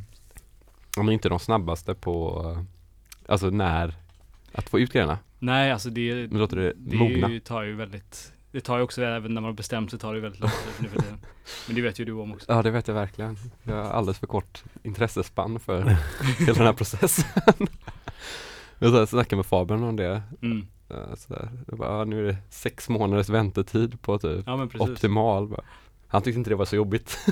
de 0.96 1.08
är 1.10 1.12
inte 1.14 1.30
de 1.30 1.40
snabbaste 1.40 1.94
på, 1.96 2.46
alltså 3.28 3.50
när, 3.50 3.94
att 4.54 4.70
få 4.70 4.80
ut 4.80 4.94
grejerna. 4.94 5.20
Nej, 5.40 5.72
alltså 5.72 5.90
det, 5.90 6.28
Men 6.32 6.40
låter 6.40 6.58
det, 6.58 6.74
det 6.78 6.96
mogna. 6.98 7.30
ju, 7.30 7.40
tar 7.40 7.62
ju 7.64 7.76
väldigt, 7.76 8.34
det 8.52 8.62
tar 8.62 8.78
ju 8.78 8.84
också, 8.84 9.04
även 9.04 9.34
när 9.34 9.42
man 9.42 9.50
har 9.50 9.54
bestämt 9.54 9.90
sig 9.92 10.00
tar 10.00 10.14
det 10.14 10.20
väldigt 10.20 10.42
lång 10.42 10.50
tid 10.50 10.74
nu 10.80 10.88
för 10.90 11.00
tiden. 11.02 11.18
Men 11.68 11.76
det 11.76 11.82
vet 11.82 12.00
ju 12.00 12.06
du 12.06 12.12
om 12.14 12.32
också. 12.32 12.52
Ja 12.52 12.62
det 12.62 12.72
vet 12.72 12.88
jag 12.88 12.96
verkligen. 12.96 13.38
Jag 13.64 13.76
har 13.76 13.84
alldeles 13.92 14.20
för 14.20 14.28
kort 14.28 14.64
intressespann 14.84 15.60
för 15.60 15.82
hela 16.40 16.54
den 16.54 16.66
här 16.66 16.74
processen. 16.74 17.26
Jag 18.80 19.10
snackade 19.10 19.36
med 19.36 19.46
Fabian 19.46 19.84
om 19.84 19.96
det. 19.96 20.22
Mm. 20.42 20.68
Så 21.16 21.34
där. 21.34 21.76
Bara, 21.76 22.06
nu 22.06 22.20
är 22.20 22.24
det 22.32 22.38
sex 22.50 22.90
månaders 22.90 23.30
väntetid 23.30 24.02
på 24.02 24.20
typ 24.20 24.44
Ja 24.48 24.68
optimal. 24.80 25.48
Bara. 25.48 25.62
Han 26.08 26.22
tyckte 26.22 26.38
inte 26.38 26.50
det 26.50 26.56
var 26.56 26.66
så 26.66 26.76
jobbigt. 26.76 27.18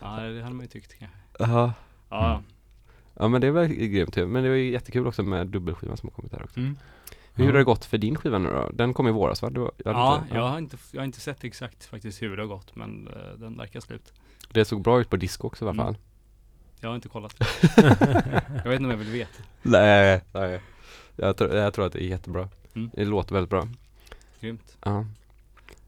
Ja 0.00 0.16
det 0.20 0.42
hade 0.42 0.54
man 0.54 0.60
ju 0.64 0.68
tyckt 0.68 0.98
kanske. 0.98 1.16
Ja. 1.38 1.72
Ja. 2.08 2.42
Ja 3.14 3.28
men 3.28 3.40
det 3.40 3.46
är 3.46 3.50
väl 3.50 3.66
grymt 3.68 4.16
ju. 4.16 4.26
Men 4.26 4.42
det 4.42 4.48
var 4.48 4.56
ju 4.56 4.70
jättekul 4.70 5.06
också 5.06 5.22
med 5.22 5.46
dubbelskivan 5.46 5.96
som 5.96 6.08
har 6.08 6.14
kommit 6.14 6.32
här 6.32 6.44
också. 6.44 6.60
Mm. 6.60 6.76
Hur 7.34 7.46
har 7.46 7.52
det 7.52 7.64
gått 7.64 7.84
för 7.84 7.98
din 7.98 8.16
skiva 8.16 8.38
nu 8.38 8.48
då? 8.48 8.70
Den 8.72 8.94
kom 8.94 9.08
i 9.08 9.10
våras 9.10 9.42
va? 9.42 9.50
Du, 9.50 9.60
jag 9.60 9.70
Ja, 9.84 10.22
inte, 10.22 10.34
jag 10.36 10.48
har, 10.48 10.58
inte, 10.58 10.76
jag 10.92 11.00
har 11.00 11.04
inte 11.04 11.20
sett 11.20 11.44
exakt 11.44 11.84
faktiskt 11.84 12.22
hur 12.22 12.36
det 12.36 12.42
har 12.42 12.48
gått 12.48 12.76
men 12.76 13.08
eh, 13.08 13.38
den 13.38 13.56
verkar 13.56 13.80
slut. 13.80 14.12
Det 14.52 14.64
såg 14.64 14.82
bra 14.82 15.00
ut 15.00 15.10
på 15.10 15.16
disco 15.16 15.46
också 15.46 15.64
i 15.64 15.68
alla 15.68 15.82
Mm. 15.82 15.94
fall. 15.94 16.02
Jag 16.80 16.88
har 16.88 16.94
inte 16.96 17.08
kollat. 17.08 17.34
jag 17.76 18.70
vet 18.70 18.80
inte 18.80 18.84
om 18.84 18.90
jag 18.90 18.96
vill 18.96 19.10
veta. 19.10 19.42
Nej, 19.62 20.20
nej. 20.32 20.60
Jag, 21.16 21.36
tror- 21.36 21.54
jag 21.54 21.74
tror 21.74 21.86
att 21.86 21.92
det 21.92 22.02
är 22.04 22.08
jättebra. 22.08 22.48
Mm. 22.74 22.90
Det 22.94 23.04
låter 23.04 23.34
väldigt 23.34 23.50
bra. 23.50 23.68
Grymt. 24.40 24.76
Ja. 24.84 25.04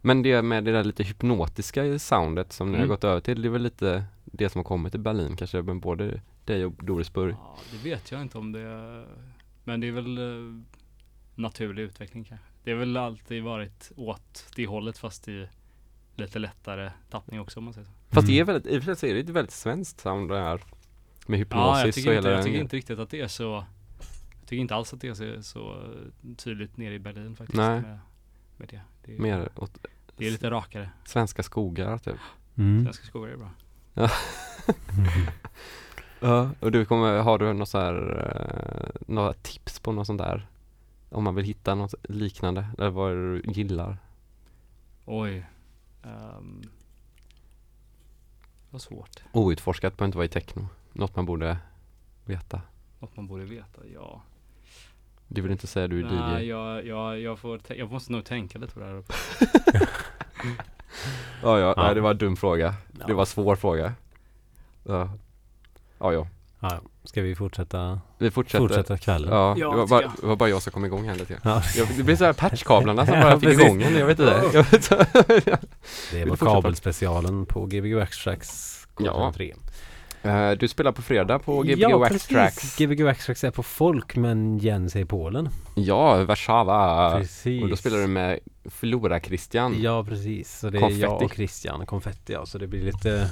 Men 0.00 0.22
det 0.22 0.42
med 0.42 0.64
det 0.64 0.72
där 0.72 0.84
lite 0.84 1.02
hypnotiska 1.02 1.98
soundet 1.98 2.52
som 2.52 2.66
ni 2.66 2.72
har 2.72 2.78
Mm. 2.84 2.88
gått 2.88 3.04
över 3.04 3.20
till, 3.20 3.42
det 3.42 3.48
är 3.48 3.50
väl 3.50 3.62
lite 3.62 4.04
det 4.24 4.48
som 4.50 4.58
har 4.58 4.64
kommit 4.64 4.94
i 4.94 4.98
Berlin 4.98 5.36
kanske, 5.36 5.62
men 5.62 5.80
både 5.80 6.20
dig 6.46 6.64
och 6.64 6.84
Doris 6.84 7.12
Burg. 7.12 7.32
Ja, 7.38 7.56
det 7.72 7.76
vet 7.90 8.10
jag 8.12 8.22
inte 8.22 8.38
om 8.38 8.52
det 8.52 9.04
Men 9.64 9.80
det 9.80 9.88
är 9.88 9.92
väl 9.92 10.18
eh, 10.18 10.62
naturlig 11.34 11.82
utveckling 11.82 12.24
kanske. 12.24 12.46
Det 12.64 12.70
har 12.72 12.78
väl 12.78 12.96
alltid 12.96 13.42
varit 13.42 13.92
åt 13.96 14.46
det 14.56 14.66
hållet 14.66 14.98
fast 14.98 15.28
i 15.28 15.48
lite 16.16 16.38
lättare 16.38 16.90
tappning 17.10 17.40
också 17.40 17.58
om 17.60 17.64
man 17.64 17.74
säger 17.74 17.86
så. 17.86 17.92
Fast 18.10 18.26
det 18.26 18.32
är 18.38 18.42
Mm. 18.42 18.46
väldigt, 18.54 18.72
i 18.72 18.78
och 18.78 18.82
för 18.82 18.94
sig 18.94 19.10
är 19.10 19.14
det 19.14 19.20
ett 19.20 19.28
väldigt 19.28 19.54
svenskt 19.54 20.00
sound 20.00 20.30
det 20.30 20.40
här 20.40 20.60
med 21.26 21.38
Ja, 21.38 21.40
hypnosis 21.40 21.84
jag 21.84 21.94
tycker, 21.94 22.10
och 22.10 22.16
inte, 22.16 22.28
hela 22.28 22.36
jag 22.38 22.44
tycker 22.46 22.60
inte 22.60 22.76
riktigt 22.76 22.98
att 22.98 23.10
det 23.10 23.20
är 23.20 23.28
så 23.28 23.64
Jag 24.40 24.48
tycker 24.48 24.60
inte 24.60 24.74
alls 24.74 24.92
att 24.94 25.00
det 25.00 25.08
är 25.08 25.14
så, 25.14 25.42
så 25.42 25.92
tydligt 26.36 26.76
nere 26.76 26.94
i 26.94 26.98
Berlin 26.98 27.36
faktiskt. 27.36 27.56
Nej. 27.56 27.80
Med, 27.80 27.98
med 28.56 28.68
det. 28.68 28.80
Det 29.04 29.16
är, 29.16 29.20
mer 29.20 29.48
åt 29.56 29.86
det 30.16 30.26
är 30.26 30.30
lite 30.30 30.50
rakare. 30.50 30.90
svenska 31.04 31.42
skogar 31.42 31.98
typ. 31.98 32.16
Mm. 32.56 32.84
Svenska 32.84 33.04
skogar 33.06 33.28
är 33.28 33.36
bra. 33.36 33.50
Ja, 33.94 34.10
och 36.60 36.72
du 36.72 36.84
kommer, 36.84 37.18
har 37.18 37.38
du 37.38 37.52
något 37.52 37.68
så 37.68 37.78
här, 37.78 37.94
eh, 38.34 39.00
några 39.06 39.32
tips 39.32 39.80
på 39.80 39.92
något 39.92 40.06
sånt 40.06 40.20
där? 40.20 40.46
Om 41.10 41.24
man 41.24 41.34
vill 41.34 41.44
hitta 41.44 41.74
något 41.74 41.94
liknande, 42.02 42.66
eller 42.78 42.90
vad 42.90 43.12
du 43.12 43.42
gillar? 43.46 43.98
Oj. 45.04 45.46
Um, 46.02 46.62
vad 48.70 48.82
svårt. 48.82 49.22
Outforskat 49.32 49.96
behöver 49.96 50.08
inte 50.08 50.18
vara 50.18 50.24
i 50.24 50.28
techno. 50.28 50.68
Något 50.92 51.16
man 51.16 51.26
borde 51.26 51.58
veta. 52.24 52.60
Något 52.98 53.16
man 53.16 53.26
borde 53.26 53.44
veta. 53.44 53.80
Ja. 53.94 54.22
Du 55.28 55.40
vill 55.40 55.52
inte 55.52 55.66
säga 55.66 55.88
du 55.88 56.00
är 56.06 56.10
Nej, 56.10 56.44
DJ? 56.44 56.48
jag, 56.48 56.86
jag, 56.86 57.20
jag, 57.20 57.38
får 57.38 57.60
jag 57.68 57.90
måste 57.90 58.12
nog 58.12 58.24
tänka 58.24 58.58
lite 58.58 58.74
på 58.74 58.80
det 58.80 58.86
här. 58.86 58.94
uppe. 58.94 59.14
Ja, 61.42 61.58
ja, 61.60 61.74
Ja. 61.76 61.82
Nej, 61.82 61.94
det 61.94 62.00
var 62.00 62.10
en 62.10 62.18
dum 62.18 62.36
fråga. 62.36 62.74
Ja. 62.98 63.06
Det 63.06 63.14
var 63.14 63.22
en 63.22 63.26
svår 63.26 63.56
fråga. 63.56 63.94
Ja, 64.84 65.10
ja. 65.98 66.12
ja. 66.12 66.26
Ja, 66.60 66.80
ska 67.04 67.22
vi 67.22 67.34
fortsätta, 67.34 68.00
Vi 68.18 68.30
fortsätter. 68.30 68.58
fortsätta 68.68 68.98
kvällen? 68.98 69.30
Ja, 69.32 69.54
Ja, 69.58 69.70
det, 69.70 69.76
var 69.76 69.86
bara, 69.86 70.02
jag. 70.02 70.12
det 70.20 70.26
var 70.26 70.36
bara 70.36 70.48
jag 70.48 70.62
som 70.62 70.72
kom 70.72 70.84
igång 70.84 71.08
här 71.08 71.14
lite. 71.16 71.38
Ja, 71.44 71.62
Jag, 71.76 71.88
det 71.96 72.02
blir 72.02 72.16
så 72.16 72.24
här 72.24 72.32
patchkablarna 72.32 73.06
som 73.06 73.14
bara 73.20 73.40
fick 73.40 73.48
precis. 73.48 73.64
igång 73.64 73.82
en, 73.82 73.94
jag 73.96 74.06
vet 74.06 74.18
inte. 74.18 74.40
Jag 74.52 74.62
vet 74.62 74.72
inte. 74.72 75.06
det 76.12 76.24
var 76.24 76.36
kabelspecialen 76.36 77.46
på 77.46 77.66
Gbg 77.66 77.94
Wax-Tracks 77.96 78.86
Ja. 78.98 79.32
3. 79.36 79.54
Eh, 80.22 80.50
Du 80.50 80.68
spelar 80.68 80.92
på 80.92 81.02
fredag 81.02 81.38
på 81.38 81.62
Gbg 81.62 81.78
ja, 81.80 81.98
Wax 81.98 82.12
precis. 82.12 82.28
Tracks. 82.28 82.76
Gbg 82.76 83.00
Wax-Tracks 83.04 83.46
är 83.46 83.50
på 83.50 83.62
folk 83.62 84.16
men 84.16 84.58
Jens 84.58 84.96
är 84.96 85.00
i 85.00 85.04
Polen. 85.04 85.48
Ja, 85.74 86.24
Warszawa. 86.24 87.16
precis. 87.18 87.62
Och 87.62 87.68
då 87.68 87.76
spelar 87.76 87.98
du 87.98 88.06
med 88.06 88.38
Flora 88.70 89.20
Christian. 89.20 89.74
Ja, 89.82 90.04
precis. 90.04 90.58
Så 90.58 90.70
det 90.70 90.78
är 90.78 90.80
Konfetti. 90.80 91.00
jag 91.02 91.22
och 91.22 91.32
Christian, 91.34 91.86
konfetti 91.86 92.32
ja. 92.32 92.46
Så 92.46 92.58
det 92.58 92.66
blir 92.66 92.84
lite 92.84 93.30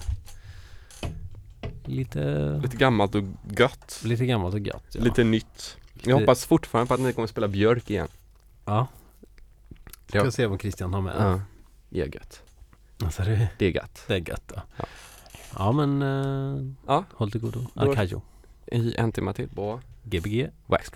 Lite 1.84 2.50
Lite 2.62 2.76
gammalt 2.76 3.14
och 3.14 3.22
gött. 3.58 4.00
Lite 4.04 4.26
gammalt 4.26 4.54
och 4.54 4.60
gött 4.60 4.84
ja. 4.92 5.00
Lite 5.04 5.24
nytt. 5.24 5.76
Jag 6.02 6.18
hoppas 6.18 6.44
fortfarande 6.46 6.88
på 6.88 6.94
att 6.94 7.00
ni 7.00 7.12
kommer 7.12 7.28
spela 7.28 7.48
Björk 7.48 7.90
igen. 7.90 8.08
Ja. 8.64 8.86
Ska 10.06 10.18
Ja. 10.18 10.30
se 10.30 10.46
vad 10.46 10.60
Christian 10.60 10.94
har 10.94 11.00
med. 11.00 11.14
Ja. 11.18 11.40
Det 11.88 12.00
är 12.00 12.14
gött. 12.14 12.42
Alltså 13.04 13.22
det, 13.22 13.48
Det 13.58 13.66
är 13.66 13.70
gött. 13.70 14.04
det 14.06 14.14
är 14.14 14.28
gött 14.28 14.52
ja. 14.54 14.62
Ja. 14.76 14.84
Ja 15.58 15.72
men 15.72 16.02
uh, 16.02 16.72
Ja. 16.86 17.04
håll 17.12 17.30
till 17.30 17.40
godo. 17.40 17.66
Arcaggio. 17.74 18.22
I 18.66 18.94
en 18.96 19.12
timme 19.12 19.32
till 19.32 19.48
på 19.48 19.80
Gbg. 20.02 20.48
Wax 20.66 20.90